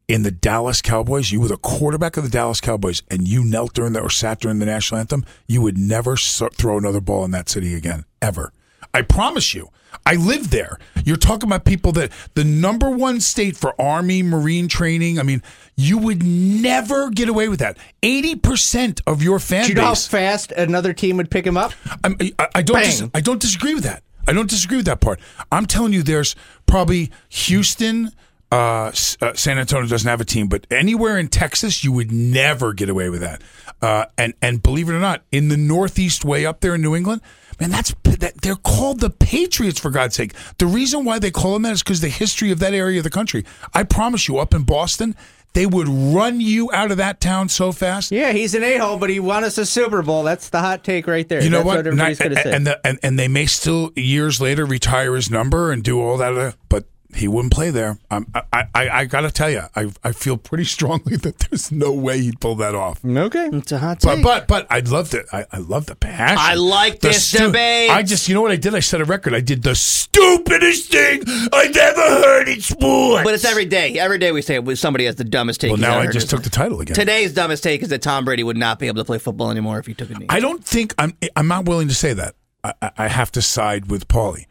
[0.08, 3.74] in the Dallas Cowboys, you were the quarterback of the Dallas Cowboys, and you knelt
[3.74, 7.30] during the or sat during the national anthem, you would never throw another ball in
[7.32, 8.52] that city again, ever.
[8.94, 9.70] I promise you.
[10.06, 10.78] I live there.
[11.04, 15.18] You're talking about people that the number one state for Army Marine training.
[15.18, 15.42] I mean,
[15.76, 17.76] you would never get away with that.
[18.02, 20.06] Eighty percent of your fan Do you know how base.
[20.06, 21.72] fast another team would pick him up?
[22.02, 22.76] I'm, I, I don't.
[22.76, 22.84] Bang.
[22.84, 24.02] Dis- I don't disagree with that.
[24.26, 25.20] I don't disagree with that part.
[25.50, 26.34] I'm telling you, there's
[26.66, 28.12] probably Houston.
[28.50, 32.12] Uh, S- uh, San Antonio doesn't have a team, but anywhere in Texas, you would
[32.12, 33.42] never get away with that.
[33.80, 36.94] Uh, and and believe it or not, in the Northeast, way up there in New
[36.94, 37.20] England,
[37.62, 40.34] man, that's that they're called the Patriots for God's sake.
[40.58, 43.04] The reason why they call them that is because the history of that area of
[43.04, 43.44] the country.
[43.72, 45.14] I promise you, up in Boston,
[45.54, 48.10] they would run you out of that town so fast.
[48.10, 50.24] Yeah, he's an a hole, but he won us a Super Bowl.
[50.24, 51.42] That's the hot take right there.
[51.42, 51.76] You know That's what?
[51.76, 52.52] what everybody's going to say.
[52.52, 56.16] and, the, and and they may still years later retire his number and do all
[56.16, 57.98] that, uh, but he wouldn't play there.
[58.10, 61.70] Um, I, I I got to tell you, I I feel pretty strongly that there's
[61.72, 63.04] no way he'd pull that off.
[63.04, 63.48] okay.
[63.52, 64.24] It's a hot But take.
[64.24, 65.26] but but I loved it.
[65.32, 66.38] I, I love the passion.
[66.40, 67.90] I like The this debate.
[67.90, 68.74] I just you know what I did?
[68.74, 69.34] I set a record.
[69.34, 71.22] I did the stupidest thing
[71.52, 73.24] I've ever heard in sports.
[73.24, 73.98] but it's every day.
[73.98, 75.70] Every day we say somebody has the dumbest take.
[75.70, 76.94] well, now I just took the title again.
[76.94, 79.78] Today's dumbest take is that Tom Brady would not be able to play football anymore
[79.78, 80.26] if he took a knee.
[80.28, 81.16] I don't think I'm.
[81.36, 82.34] I'm not willing to say that.
[82.64, 84.46] I, I- I have to side with Paulie.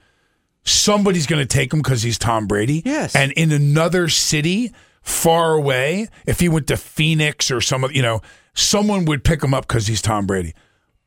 [0.63, 2.81] Somebody's going to take him because he's Tom Brady.
[2.85, 3.15] Yes.
[3.15, 4.71] And in another city
[5.01, 8.21] far away, if he went to Phoenix or some, of you know,
[8.53, 10.53] someone would pick him up because he's Tom Brady.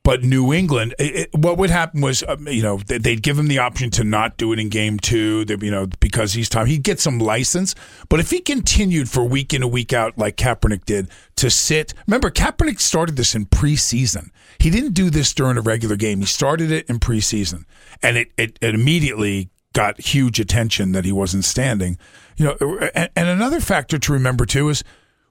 [0.05, 3.39] But New England, it, it- what would happen was, um, you know, they- they'd give
[3.39, 6.67] him the option to not do it in game two, you know, because he's time.
[6.67, 7.75] He'd get some license.
[8.11, 11.95] But if he continued for week in and week out, like Kaepernick did, to sit,
[12.07, 14.29] remember, Kaepernick started this in preseason.
[14.59, 16.21] He didn't do this during a regular game.
[16.21, 17.65] He started it in preseason,
[18.03, 21.97] and it, it, it immediately got huge attention that he wasn't standing.
[22.37, 24.85] You know, and, and another factor to remember too is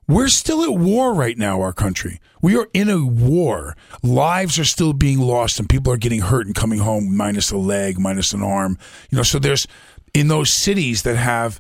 [0.08, 2.20] we're still at war right now, our country.
[2.42, 3.76] We are in a war.
[4.02, 7.58] Lives are still being lost and people are getting hurt and coming home minus a
[7.58, 8.78] leg, minus an arm.
[9.10, 9.68] You know, so there's
[10.14, 11.60] in those cities that have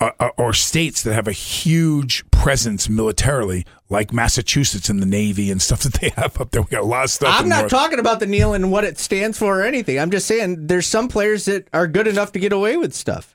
[0.00, 5.50] uh, uh, or states that have a huge presence militarily, like Massachusetts and the Navy
[5.50, 6.62] and stuff that they have up there.
[6.62, 7.34] We got a lot of stuff.
[7.36, 9.98] I'm not North- talking about the kneel and what it stands for or anything.
[9.98, 13.34] I'm just saying there's some players that are good enough to get away with stuff.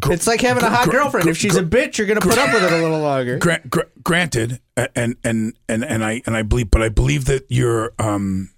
[0.00, 1.24] Gr- It's like having a hot gr- girlfriend.
[1.24, 3.38] gr- If she's a bitch, you're going to put up with it a little longer.
[3.38, 7.44] Gra- gra- granted, and and and and I and I believe, but I believe that
[7.48, 8.50] you're um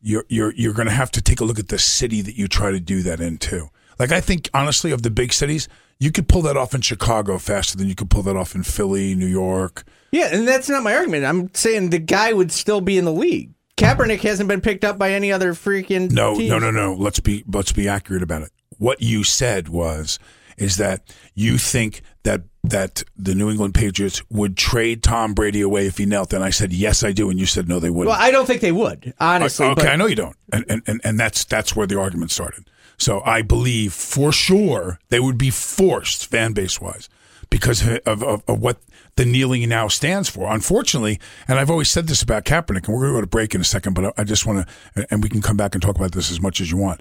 [0.00, 2.48] you're you're you're going to have to take a look at the city that you
[2.48, 3.68] try to do that in too.
[3.98, 7.38] Like I think honestly, of the big cities, you could pull that off in Chicago
[7.38, 9.84] faster than you could pull that off in Philly, New York.
[10.12, 11.24] Yeah, and that's not my argument.
[11.24, 13.52] I'm saying the guy would still be in the league.
[13.76, 16.94] Kaepernick hasn't been picked up by any other freaking No, no, no, no.
[16.94, 18.50] Let's be let's be accurate about it.
[18.78, 20.18] What you said was
[20.56, 25.86] is that you think that that the New England Patriots would trade Tom Brady away
[25.86, 28.08] if he knelt, and I said yes, I do, and you said no, they wouldn't.
[28.10, 29.66] Well, I don't think they would, honestly.
[29.66, 32.30] okay, but I know you don't, and, and and and that's that's where the argument
[32.30, 32.68] started.
[32.98, 37.08] So I believe for sure they would be forced, fan base wise,
[37.48, 38.78] because of, of, of what
[39.16, 40.52] the kneeling now stands for.
[40.52, 43.54] Unfortunately, and I've always said this about Kaepernick, and we're going to go to break
[43.54, 45.96] in a second, but I just want to, and we can come back and talk
[45.96, 47.00] about this as much as you want.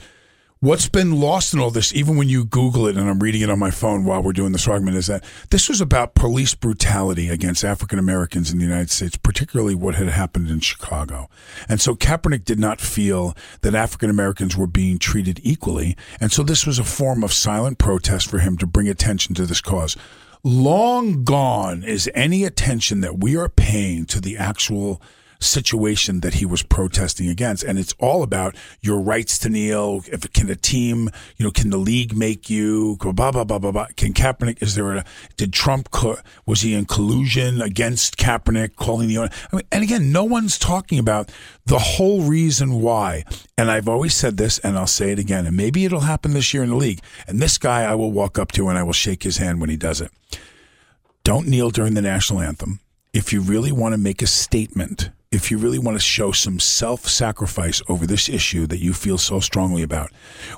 [0.60, 3.50] What's been lost in all this, even when you Google it, and I'm reading it
[3.52, 7.30] on my phone while we're doing this argument, is that this was about police brutality
[7.30, 11.30] against African Americans in the United States, particularly what had happened in Chicago.
[11.70, 15.96] And so Kaepernick did not feel that African Americans were being treated equally.
[16.20, 19.46] And so this was a form of silent protest for him to bring attention to
[19.46, 19.96] this cause.
[20.44, 25.04] Long gone is any attention that we are paying to the actual
[25.40, 27.64] situation that he was protesting against.
[27.64, 30.04] And it's all about your rights to kneel.
[30.08, 32.98] If can a team you know can the league make you?
[33.00, 35.90] Blah blah blah blah blah can Kaepernick is there a did Trump
[36.46, 39.30] was he in collusion against Kaepernick calling the owner?
[39.52, 41.32] I mean, and again no one's talking about
[41.66, 43.24] the whole reason why.
[43.58, 46.54] And I've always said this and I'll say it again and maybe it'll happen this
[46.54, 47.02] year in the league.
[47.28, 49.70] And this guy I will walk up to and I will shake his hand when
[49.70, 50.12] he does it.
[51.24, 52.80] Don't kneel during the national anthem.
[53.14, 56.60] If you really want to make a statement, if you really want to show some
[56.60, 60.12] self sacrifice over this issue that you feel so strongly about,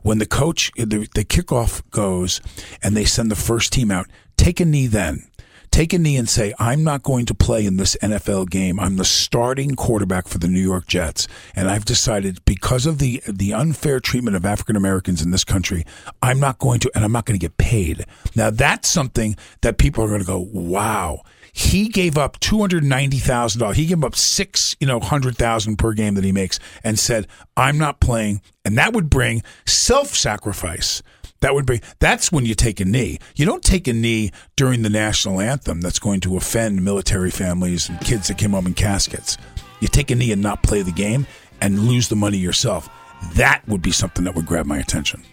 [0.04, 2.42] when the coach, the, the kickoff goes
[2.82, 5.26] and they send the first team out, take a knee then.
[5.72, 8.80] Take a knee and say, I'm not going to play in this NFL game.
[8.80, 11.28] I'm the starting quarterback for the New York Jets.
[11.56, 15.86] And I've decided because of the, the unfair treatment of African Americans in this country,
[16.24, 18.06] I'm not going to, and I'm not going to get paid.
[18.36, 22.84] Now, that's something that people are going to go, wow, He gave up two hundred
[22.84, 23.78] ninety thousand dollars.
[23.78, 27.28] He gave up six, you know, hundred thousand per game that he makes, and said,
[27.58, 31.02] "I'm not playing." And that would bring self-sacrifice.
[31.42, 31.82] That would be.
[32.00, 33.18] That's when you take a knee.
[33.36, 35.82] You don't take a knee during the national anthem.
[35.82, 39.38] That's going to offend military families and kids that came home in caskets.
[39.80, 41.26] You take a knee and not play the game
[41.62, 42.90] and lose the money yourself.
[43.36, 45.24] That would be something that would grab my attention.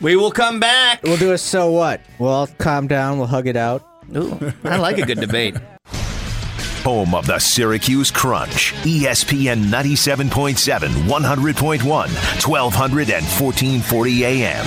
[0.00, 1.02] We will come back.
[1.02, 2.00] We'll do a so what.
[2.18, 3.18] We'll all calm down.
[3.18, 3.86] We'll hug it out.
[4.16, 5.56] Ooh, I like a good debate.
[6.84, 8.72] Home of the Syracuse Crunch.
[8.82, 14.66] ESPN 97.7, 100.1, 1200 and 1440 AM.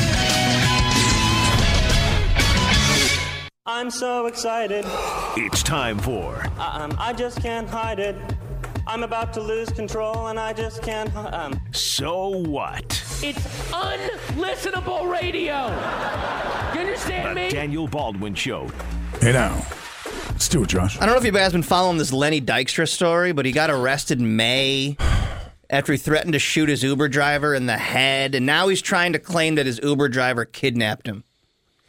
[3.65, 4.85] I'm so excited.
[5.35, 8.15] It's time for Um, I just can't hide it.
[8.87, 11.13] I'm about to lose control and I just can't.
[11.17, 12.83] Um, So What?
[13.21, 13.39] It's
[13.71, 15.67] unlistenable radio.
[16.73, 17.49] You understand The me?
[17.49, 18.69] Daniel Baldwin Show.
[19.21, 19.65] Hey now,
[20.29, 20.97] let's do it, Josh.
[20.97, 23.71] I don't know if you guys been following this Lenny Dykstra story, but he got
[23.71, 24.97] arrested in May
[25.69, 29.13] after he threatened to shoot his Uber driver in the head, and now he's trying
[29.13, 31.23] to claim that his Uber driver kidnapped him.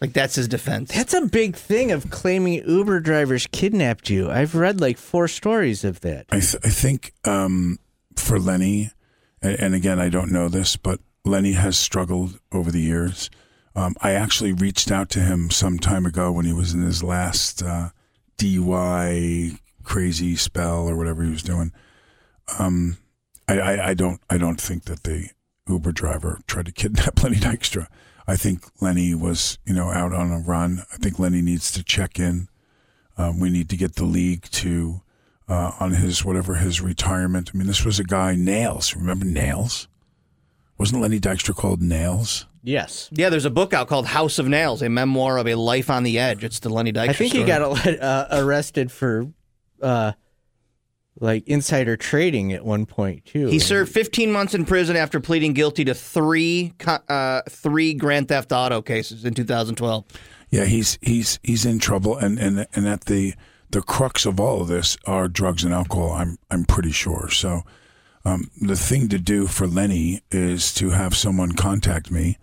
[0.01, 0.93] Like that's his defense.
[0.95, 4.31] That's a big thing of claiming Uber drivers kidnapped you.
[4.31, 6.27] I've read like four stories of that.
[6.31, 7.79] I, th- I think um,
[8.15, 8.91] for Lenny,
[9.43, 13.31] and, and again, I don't know this, but Lenny has struggled over the years.
[13.77, 17.03] Um, I actually reached out to him some time ago when he was in his
[17.03, 17.91] last uh,
[18.39, 21.73] DUI crazy spell or whatever he was doing.
[22.59, 22.97] Um,
[23.47, 25.29] I, I, I don't I don't think that the
[25.69, 27.87] Uber driver tried to kidnap Lenny Dykstra.
[28.27, 30.83] I think Lenny was you know out on a run.
[30.93, 32.49] I think Lenny needs to check in.
[33.19, 35.03] Um, we need to get the league to
[35.49, 37.51] uh, on his whatever his retirement.
[37.53, 38.97] I mean, this was a guy Nails.
[38.97, 39.87] Remember Nails?
[40.79, 42.47] Wasn't Lenny Dykstra called Nails?
[42.66, 43.09] Yes.
[43.12, 46.02] Yeah, there's a book out called House of Nails, a memoir of a life on
[46.02, 46.42] the edge.
[46.42, 47.46] It's the Lenny Dykstra I think he story.
[47.46, 49.29] got uh, arrested for
[49.81, 50.12] uh,
[51.20, 53.46] like insider trading at one point too.
[53.46, 58.50] He served 15 months in prison after pleading guilty to three uh, three Grand Theft
[58.50, 60.05] Auto cases in 2012.
[60.50, 63.35] Yeah, he's he's he's in trouble, and and and at the
[63.70, 66.12] the crux of all of this are drugs and alcohol.
[66.12, 67.29] I'm I'm pretty sure.
[67.31, 67.62] So,
[68.24, 72.38] um, the thing to do for Lenny is to have someone contact me,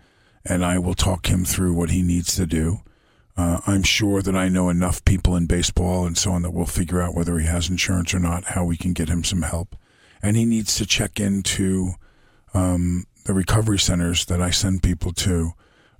[0.46, 2.82] and I will talk him through what he needs to do.
[3.36, 6.66] Uh, I'm sure that I know enough people in baseball and so on that we'll
[6.66, 9.76] figure out whether he has insurance or not, how we can get him some help,
[10.22, 11.94] and he needs to check into
[12.54, 15.54] um, the recovery centers that I send people to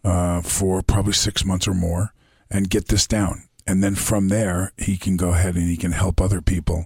[0.04, 2.14] uh, for probably six months or more
[2.52, 3.48] and get this down.
[3.66, 6.86] And then from there, he can go ahead and he can help other people.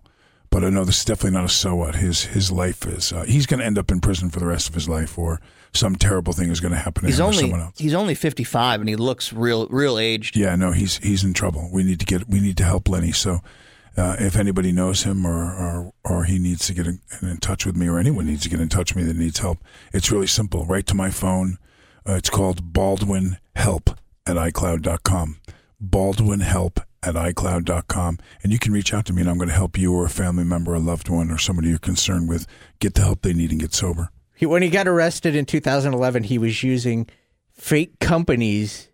[0.49, 1.95] But I know this is definitely not a so what.
[1.95, 4.69] His his life is uh, he's going to end up in prison for the rest
[4.69, 5.39] of his life, or
[5.73, 7.77] some terrible thing is going to happen to He's him or someone else.
[7.77, 10.35] he's only 55 and he looks real real aged.
[10.37, 11.69] Yeah, no, he's he's in trouble.
[11.71, 13.11] We need to get we need to help Lenny.
[13.11, 13.41] So,
[13.97, 17.65] uh, if anybody knows him or, or or he needs to get in, in touch
[17.65, 19.59] with me, or anyone needs to get in touch with me that needs help,
[19.93, 20.65] it's really simple.
[20.65, 21.57] Right to my phone.
[22.07, 23.89] Uh, it's called Baldwin Help
[24.25, 25.39] at iCloud.com.
[25.81, 29.53] Baldwin Help at iCloud.com, and you can reach out to me, and I'm going to
[29.55, 32.47] help you or a family member, a loved one, or somebody you're concerned with
[32.79, 34.09] get the help they need and get sober.
[34.35, 37.07] He, when he got arrested in 2011, he was using
[37.51, 38.89] fake companies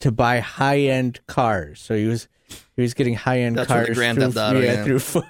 [0.00, 1.80] to buy high end cars.
[1.80, 2.28] So he was
[2.76, 4.84] he was getting high end That's where cars the Grand through, Theft Auto, yeah, yeah.
[4.84, 5.22] through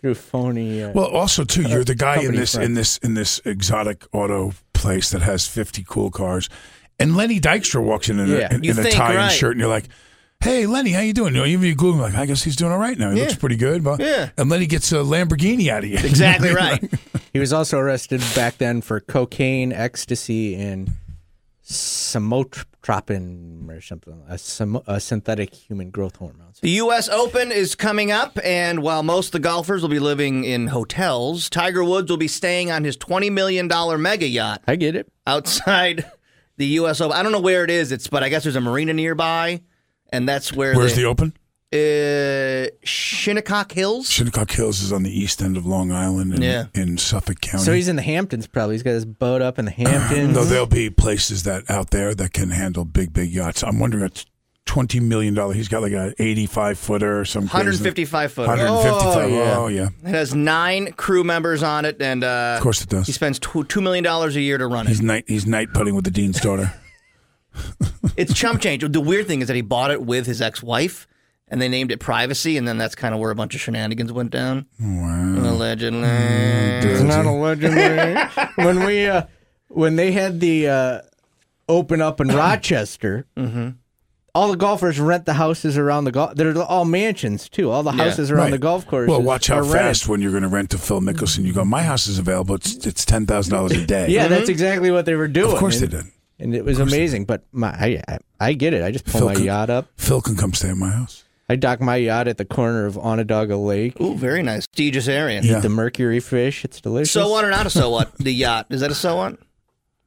[0.00, 0.82] through phony.
[0.82, 2.64] Uh, Well, also too, you're the guy in this front.
[2.66, 6.48] in this in this exotic auto place that has 50 cool cars,
[6.98, 8.48] and Lenny Dykstra walks in in, Yeah.
[8.50, 9.32] a, in, You in a think, tie and right.
[9.32, 9.88] shirt, and you're like,
[10.44, 12.70] "Hey, Lenny, how you doing?" You know, even you Google, like, I guess he's doing
[12.72, 13.10] all right now.
[13.10, 13.24] He Yeah.
[13.24, 13.82] looks pretty good.
[13.82, 14.30] But, Yeah.
[14.36, 15.96] And then he gets a Lamborghini out of you.
[15.98, 16.82] Exactly right.
[17.32, 20.90] he was also arrested back then for cocaine, ecstasy, and
[21.66, 26.40] samotropin or something, a, sam- a synthetic human growth hormone.
[26.60, 27.08] The U.S.
[27.08, 31.50] Open is coming up, and while most of the golfers will be living in hotels,
[31.50, 33.68] Tiger Woods will be staying on his $20 million
[34.00, 35.10] mega yacht I get it.
[35.26, 36.10] outside
[36.56, 37.00] the U.S.
[37.00, 37.16] Open.
[37.16, 39.62] I don't know where it is, It's but I guess there's a marina nearby,
[40.12, 41.32] and that's where Where's they, the Open?
[41.72, 44.08] uh, Shinnecock Hills.
[44.10, 46.66] Shinnecock Hills is on the east end of Long Island in, Yeah.
[46.74, 47.64] in Suffolk County.
[47.64, 48.46] So he's in the Hamptons.
[48.46, 50.34] Probably he's got his boat up in the Hamptons.
[50.34, 53.62] no, there'll be places that out there that can handle big, big yachts.
[53.64, 54.24] I'm wondering at
[54.66, 55.56] twenty million dollars.
[55.56, 58.46] He's got like a 85 footer or some crazy- 155 foot.
[58.48, 59.24] 155.
[59.24, 59.58] Oh, yeah.
[59.58, 59.88] Oh yeah.
[60.08, 63.06] It has nine crew members on it, and uh, Of course it does.
[63.06, 64.90] he spends two, $2 million a year to run it.
[64.90, 65.24] He's night.
[65.26, 66.72] He's night putting with the dean's daughter.
[68.16, 68.84] It's chump change.
[68.88, 71.08] The weird thing is that he bought it with his ex wife,
[71.48, 74.12] and they named it Privacy, and then that's kind of where a bunch of shenanigans
[74.12, 74.66] went down.
[74.80, 75.34] Wow.
[75.50, 76.00] Allegedly.
[76.08, 78.14] It's not allegedly.
[78.64, 79.22] when we uh,
[79.68, 81.00] when they had the uh,
[81.68, 83.26] open up in Rochester,
[84.34, 86.34] all the golfers rent the houses around the golf.
[86.36, 87.70] They're all mansions too.
[87.70, 88.50] All the houses around Right.
[88.52, 89.08] the golf course.
[89.08, 89.80] Well, watch how are rented.
[89.80, 91.44] fast when you're going to rent to Phil Mickelson.
[91.44, 92.54] You go, my house is available.
[92.56, 94.08] It's it's ten thousand dollars a day.
[94.08, 95.52] Yeah, that's exactly what they were doing.
[95.52, 96.06] Of course and, they did.
[96.38, 97.24] And it was amazing.
[97.24, 98.82] But my, I, I, I get it.
[98.82, 99.88] I just pull Phil my can- yacht up.
[99.96, 101.24] Phil can come stay at my house.
[101.48, 104.00] I dock my yacht at the corner of Onondaga Lake.
[104.00, 104.66] Ooh, very nice.
[104.66, 105.42] Prestigious area.
[105.42, 105.60] Yeah.
[105.60, 106.64] The mercury fish.
[106.64, 107.12] It's delicious.
[107.12, 108.16] So what or not a so what?
[108.18, 108.66] The yacht.
[108.70, 109.38] Is that a so what?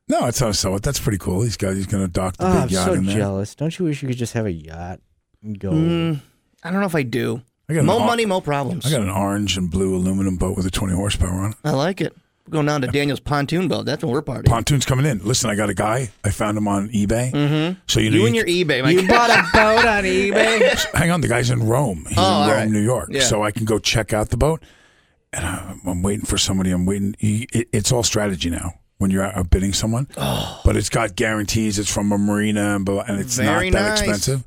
[0.10, 0.72] No, it's not a so.
[0.72, 0.82] What.
[0.84, 1.42] That's pretty cool.
[1.44, 1.76] He's got.
[1.76, 3.18] He's going to dock the Oh, big I'm yacht so in there.
[3.18, 3.54] jealous.
[3.56, 5.00] Don't you wish you could just have a yacht
[5.44, 5.70] and go?
[5.72, 6.22] Mm,
[6.64, 7.42] I don't know if I do.
[7.70, 8.86] I got an Mo ar- money, mo problems.
[8.86, 11.58] I got an orange and blue aluminum boat with a 20 horsepower on it.
[11.66, 12.16] I like it.
[12.48, 13.86] We're going down to Daniel's pontoon boat.
[13.86, 14.46] That's when we're partying.
[14.46, 15.20] Pontoon's coming in.
[15.26, 16.10] Listen, I got a guy.
[16.24, 17.32] I found him on eBay.
[17.32, 17.80] Mm-hmm.
[17.88, 20.92] So you know, you and your eBay, my you bought a boat on eBay.
[20.94, 21.20] hang on.
[21.22, 22.06] The guy's in Rome.
[22.08, 22.70] He's Oh, in Rome, right.
[22.70, 23.10] New York.
[23.12, 23.22] Yeah.
[23.22, 24.64] So I can go check out the boat.
[25.34, 26.72] And uh, I'm waiting for somebody.
[26.72, 27.16] I'm waiting.
[27.20, 28.76] He, it, it's all strategy now.
[29.00, 31.78] When you're out bidding someone, but it's got guarantees.
[31.78, 34.00] It's from a marina, and, blah, and it's Very not that nice.
[34.00, 34.44] expensive.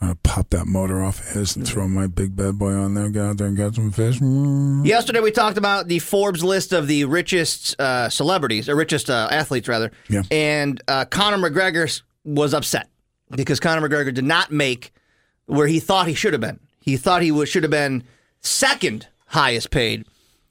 [0.00, 3.08] I'm pop that motor off his and throw my big bad boy on there.
[3.08, 4.18] Get out there and get some fish.
[4.18, 4.84] Mm.
[4.84, 9.28] Yesterday we talked about the Forbes list of the richest uh, celebrities, or richest uh,
[9.30, 9.92] athletes rather.
[10.08, 10.22] Yeah.
[10.30, 12.88] And uh, Conor McGregor was upset
[13.30, 14.92] because Conor McGregor did not make
[15.46, 16.60] where he thought he should have been.
[16.80, 18.04] He thought he was, should have been
[18.40, 20.06] second highest paid.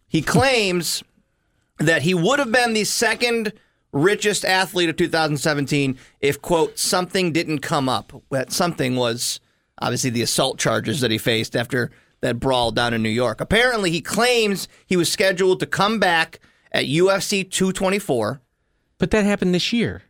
[0.08, 1.04] He claims
[1.80, 3.54] that he would have been the second
[3.94, 8.12] richest athlete of 2017 if quote something didn't come up.
[8.32, 9.40] That something was
[9.80, 11.92] obviously the assault charges that he faced after
[12.22, 13.40] that brawl down in New York.
[13.40, 16.40] Apparently, he claims he was scheduled to come back
[16.72, 18.42] at UFC 224.
[18.98, 20.04] but that happened this year.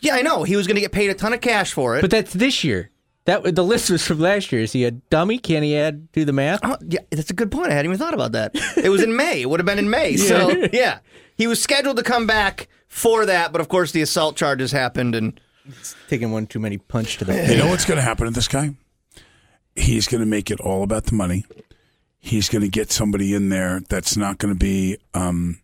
[0.00, 0.44] Yeah, I know.
[0.44, 2.00] He was going to get paid a ton of cash for it.
[2.02, 2.90] But that's this year.
[3.24, 4.62] That the list was from last year.
[4.62, 5.38] Is he a dummy?
[5.38, 6.60] Can he add do the math?
[6.62, 7.70] Oh, yeah, that's a good point.
[7.70, 8.52] I hadn't even thought about that.
[8.82, 9.42] It was in May.
[9.42, 10.16] It would have been in May.
[10.16, 11.00] So, yeah.
[11.36, 15.14] He was scheduled to come back for that, but of course the assault charges happened
[15.14, 17.50] and it's Taking one too many punch to the head.
[17.50, 18.74] You know what's going to happen to this guy?
[19.76, 21.44] He's going to make it all about the money.
[22.18, 25.60] He's going to get somebody in there that's not going to be um,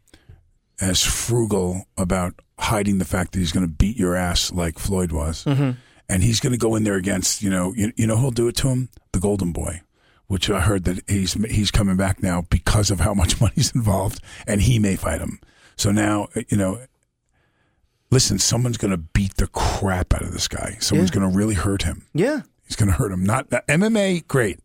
[0.81, 5.11] as frugal about hiding the fact that he's going to beat your ass like Floyd
[5.11, 5.45] was.
[6.07, 8.47] And he's going to go in there against, you know, you, you know who'll do
[8.49, 8.91] it to him?
[9.13, 9.81] The Golden Boy,
[10.27, 14.21] which I heard that he's he's coming back now because of how much money's involved,
[14.47, 15.41] and he may fight him.
[15.77, 16.79] So now, you know,
[18.15, 20.77] listen, someone's going to beat the crap out of this guy.
[20.81, 22.07] Someone's going to really hurt him.
[22.15, 22.41] yeah.
[22.67, 23.23] He's going to hurt him.
[23.23, 24.59] Not not- MMA, great,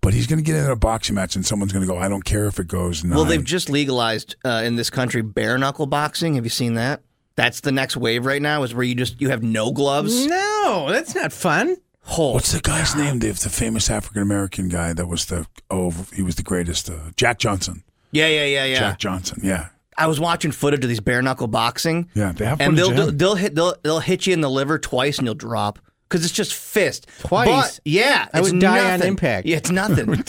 [0.00, 1.98] but he's going to get in a boxing match and someone's going to go.
[1.98, 3.02] I don't care if it goes.
[3.02, 3.16] Nine.
[3.16, 6.36] Well, they've just legalized uh, in this country bare knuckle boxing.
[6.36, 7.02] Have you seen that?
[7.34, 8.62] That's the next wave right now.
[8.62, 10.26] Is where you just you have no gloves.
[10.28, 11.76] No, that's not fun.
[12.16, 13.18] Oh, What's the guy's name?
[13.18, 16.88] The, the famous African American guy that was the oh he was the greatest.
[16.88, 17.82] Uh, Jack Johnson.
[18.12, 18.78] yeah, yeah, yeah, yeah.
[18.78, 19.40] Jack Johnson.
[19.42, 22.08] Yeah, I was watching footage of these bare knuckle boxing.
[22.14, 22.32] yeah.
[22.32, 23.18] they have and they'll, of him.
[23.18, 25.78] they'll hit they'll they'll hit you in the liver twice and you'll drop
[26.08, 27.46] because it's just fist Twice?
[27.46, 29.08] But, yeah, I it's would die on nothing.
[29.08, 29.46] impact.
[29.46, 30.08] Yeah, it's nothing.
[30.12, 30.24] and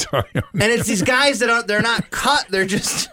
[0.54, 2.46] it's these guys that aren't they're not cut.
[2.50, 3.10] They're just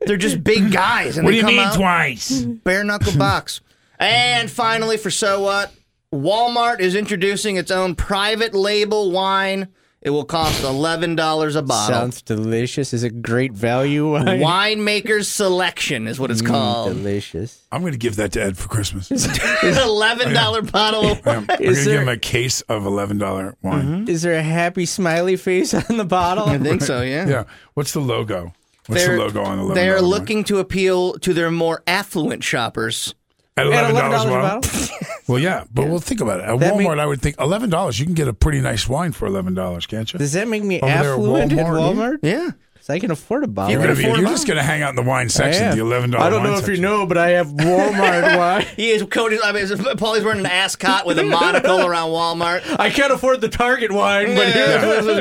[0.00, 1.16] they're just big guys.
[1.16, 2.42] And they come out twice?
[2.42, 3.60] bare knuckle box.
[3.98, 5.72] And finally, for so what,
[6.12, 9.68] Walmart is introducing its own private label wine.
[10.04, 11.96] It will cost eleven dollars a bottle.
[11.96, 12.92] Sounds delicious.
[12.92, 14.12] Is it great value?
[14.12, 14.26] wine?
[14.78, 16.92] Winemaker's Selection is what it's Mm, called.
[16.94, 17.62] delicious.
[17.72, 19.10] I'm going to give that to Ed for Christmas.
[19.62, 21.12] Eleven dollar bottle.
[21.12, 24.06] of I'm, I'm going to Is give there- him a case of eleven dollar wine.
[24.06, 26.44] Is there a happy smiley face on the bottle?
[26.50, 27.00] I think so.
[27.00, 27.26] Yeah.
[27.26, 27.44] Yeah.
[27.72, 28.52] What's the logo?
[28.86, 29.74] What's They're, the logo on the eleven?
[29.74, 33.14] they're looking to appeal to their more affluent shoppers.
[33.56, 34.30] at At eleven $11 a a
[34.60, 34.98] bottle.
[35.26, 36.44] well, yeah, but well, think about it.
[36.44, 37.98] At That Walmart, make- I would think eleven dollars.
[37.98, 40.18] You can get a pretty nice wine for eleven dollars, can't you?
[40.18, 42.18] Does that make me Over affluent at Walmart, Walmart?
[42.22, 42.50] Yeah.
[42.86, 43.72] 'Cause I can afford a bottle.
[43.72, 45.80] You're, gonna be, you're just going to hang out in the wine section, I the
[45.80, 46.26] eleven dollars.
[46.26, 48.66] I don't know if you know, but I have Walmart wine.
[48.76, 49.40] He is Cody's.
[49.42, 49.66] I mean,
[49.96, 52.60] Paulie's wearing an ascot with a monocle around Walmart.
[52.78, 55.00] I can't afford the Target wine, but Yeah, here.
[55.02, 55.18] this is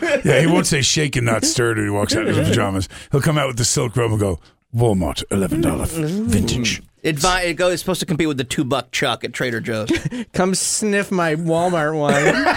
[0.00, 0.24] great.
[0.24, 2.88] Yeah, he won't say shaken, not stirred when he walks out in his pajamas.
[3.12, 4.40] He'll come out with the silk robe and go,
[4.74, 6.80] Walmart, eleven dollar vintage.
[7.04, 7.74] It, it goes.
[7.74, 9.90] It's supposed to compete with the two buck chuck at Trader Joe's.
[10.32, 12.56] Come sniff my Walmart wine.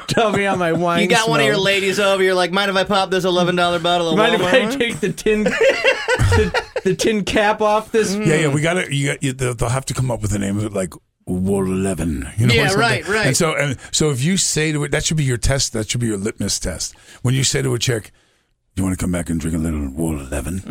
[0.06, 2.22] Tell me how my wine You got one of your ladies over.
[2.22, 4.78] You're like, mind if I pop this eleven dollar bottle of Mind if I wine?"
[4.78, 8.14] take the tin, the, the tin cap off this?
[8.14, 8.94] Yeah, yeah, we got to.
[8.94, 9.22] You got.
[9.22, 10.94] You, they'll, they'll have to come up with a name of it like
[11.26, 12.28] Wall Eleven.
[12.38, 12.80] You know, Yeah, or something.
[12.80, 13.26] right, right.
[13.26, 15.72] And so, and so, if you say to it, that should be your test.
[15.72, 16.94] That should be your litmus test.
[17.22, 18.12] When you say to a chick,
[18.76, 20.56] "You want to come back and drink a little Wall 11?
[20.58, 20.62] If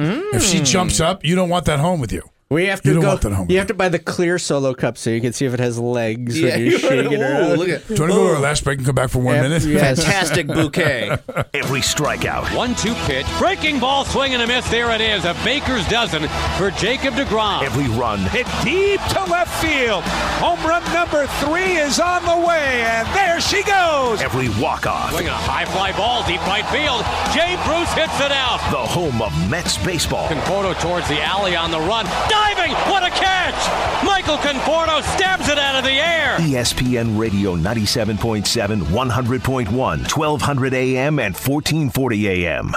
[0.43, 0.51] Mm.
[0.51, 2.23] she jumps up, you don't want that home with you.
[2.51, 3.07] We have You to don't go.
[3.09, 5.45] want that home you have to buy the clear solo cup so you can see
[5.45, 7.59] if it has legs Yeah, when you're shaking it Ooh, around.
[7.59, 9.19] look at Do you want to go to our last break and come back for
[9.19, 9.63] one Yeah, minute?
[9.65, 9.93] yeah.
[9.93, 11.09] fantastic bouquet.
[11.53, 13.27] Every strikeout, One two pitch.
[13.37, 14.67] Breaking ball, swing and a miss.
[14.71, 15.25] There it is.
[15.25, 16.27] A baker's dozen
[16.57, 17.61] for Jacob DeGrom.
[17.61, 20.03] every run, Hit deep to left field.
[20.41, 24.21] Home run number three is on the way, and there she goes.
[24.21, 25.11] every walk-off.
[25.13, 27.05] Swing a high fly ball, deep right field.
[27.31, 28.57] Jay Bruce hits it out.
[28.71, 30.27] The home of Mets baseball.
[30.29, 32.07] Conforto towards the alley on the run.
[32.39, 32.71] Diving!
[32.89, 34.05] What a catch!
[34.05, 36.37] Michael Conforto stabs it out of the air.
[36.37, 42.71] ESPN Radio 97.7, 100.1, 1200 AM and 1440 AM.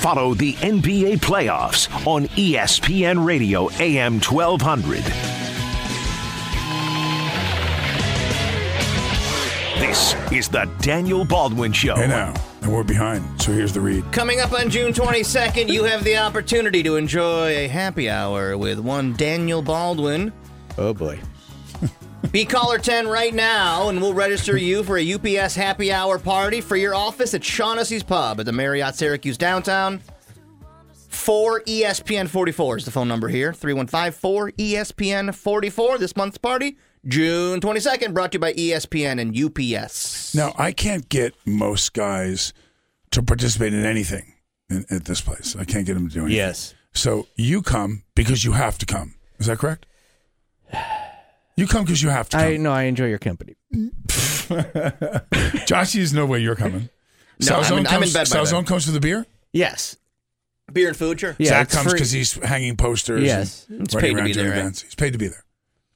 [0.00, 5.02] Follow the NBA playoffs on ESPN Radio AM 1200.
[9.78, 11.94] This is the Daniel Baldwin Show.
[11.94, 12.34] Hey now,
[12.64, 13.22] and we're behind.
[13.40, 14.10] So here's the read.
[14.10, 18.78] Coming up on June 22nd, you have the opportunity to enjoy a happy hour with
[18.78, 20.32] one Daniel Baldwin.
[20.78, 21.20] Oh boy.
[22.32, 26.60] Be caller 10 right now, and we'll register you for a UPS happy hour party
[26.60, 30.00] for your office at Shaughnessy's Pub at the Marriott Syracuse downtown.
[31.08, 33.52] 4 ESPN 44 is the phone number here.
[33.52, 35.98] 315 4 ESPN 44.
[35.98, 40.34] This month's party, June 22nd, brought to you by ESPN and UPS.
[40.34, 42.52] Now, I can't get most guys
[43.10, 44.34] to participate in anything
[44.70, 45.54] in, at this place.
[45.58, 46.36] I can't get them to do anything.
[46.36, 46.74] Yes.
[46.94, 49.14] So you come because you have to come.
[49.38, 49.86] Is that correct?
[51.56, 52.46] You come because you have to come.
[52.46, 53.54] I know I enjoy your company.
[55.66, 56.88] Josh, there's no way you're coming.
[57.40, 58.64] No, I'm in- I'm in bed by Salzone then.
[58.64, 59.26] comes to the beer.
[59.52, 59.96] Yes.
[60.72, 61.36] Beer and food, sure.
[61.38, 61.92] Yeah, Zach it's comes free.
[61.94, 63.22] because he's hanging posters.
[63.22, 63.66] Yes.
[63.68, 64.60] and It's running paid to around be doing there, right?
[64.60, 64.82] events.
[64.82, 65.44] He's paid to be there.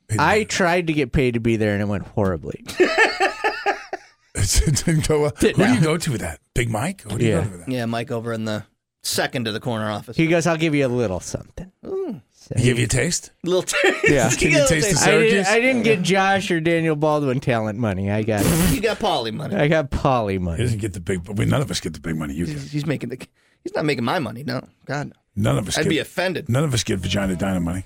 [0.09, 2.65] Paid I be tried to get paid to be there and it went horribly.
[2.79, 2.89] there.
[4.35, 5.33] it didn't go well.
[5.39, 5.67] Who No.
[5.67, 6.41] do you go to with that?
[6.55, 7.03] Big Mike?
[7.03, 7.37] Who do you Yeah.
[7.39, 7.73] go to with that?
[7.73, 8.65] Yeah, Mike over in the
[9.03, 10.17] second to the corner office.
[10.17, 11.71] He goes, I'll give you a little something.
[11.85, 12.21] So
[12.57, 13.33] He give you a taste?
[13.45, 14.31] Little t- Yeah.
[14.31, 18.11] Can you taste the I didn't, I didn't get Josh or Daniel Baldwin talent money.
[18.11, 19.57] I got You got Paulie money.
[19.57, 20.63] I got Paulie He money.
[20.63, 21.29] doesn't get the big.
[21.29, 22.33] We, none of us get the big money.
[22.35, 22.57] You get.
[22.59, 23.19] He's making the.
[23.63, 24.45] He's not making my money.
[24.45, 25.13] No, God, no.
[25.37, 25.77] None of us.
[25.77, 26.49] I'd get, be offended.
[26.49, 27.85] None of us get vagina dyna money.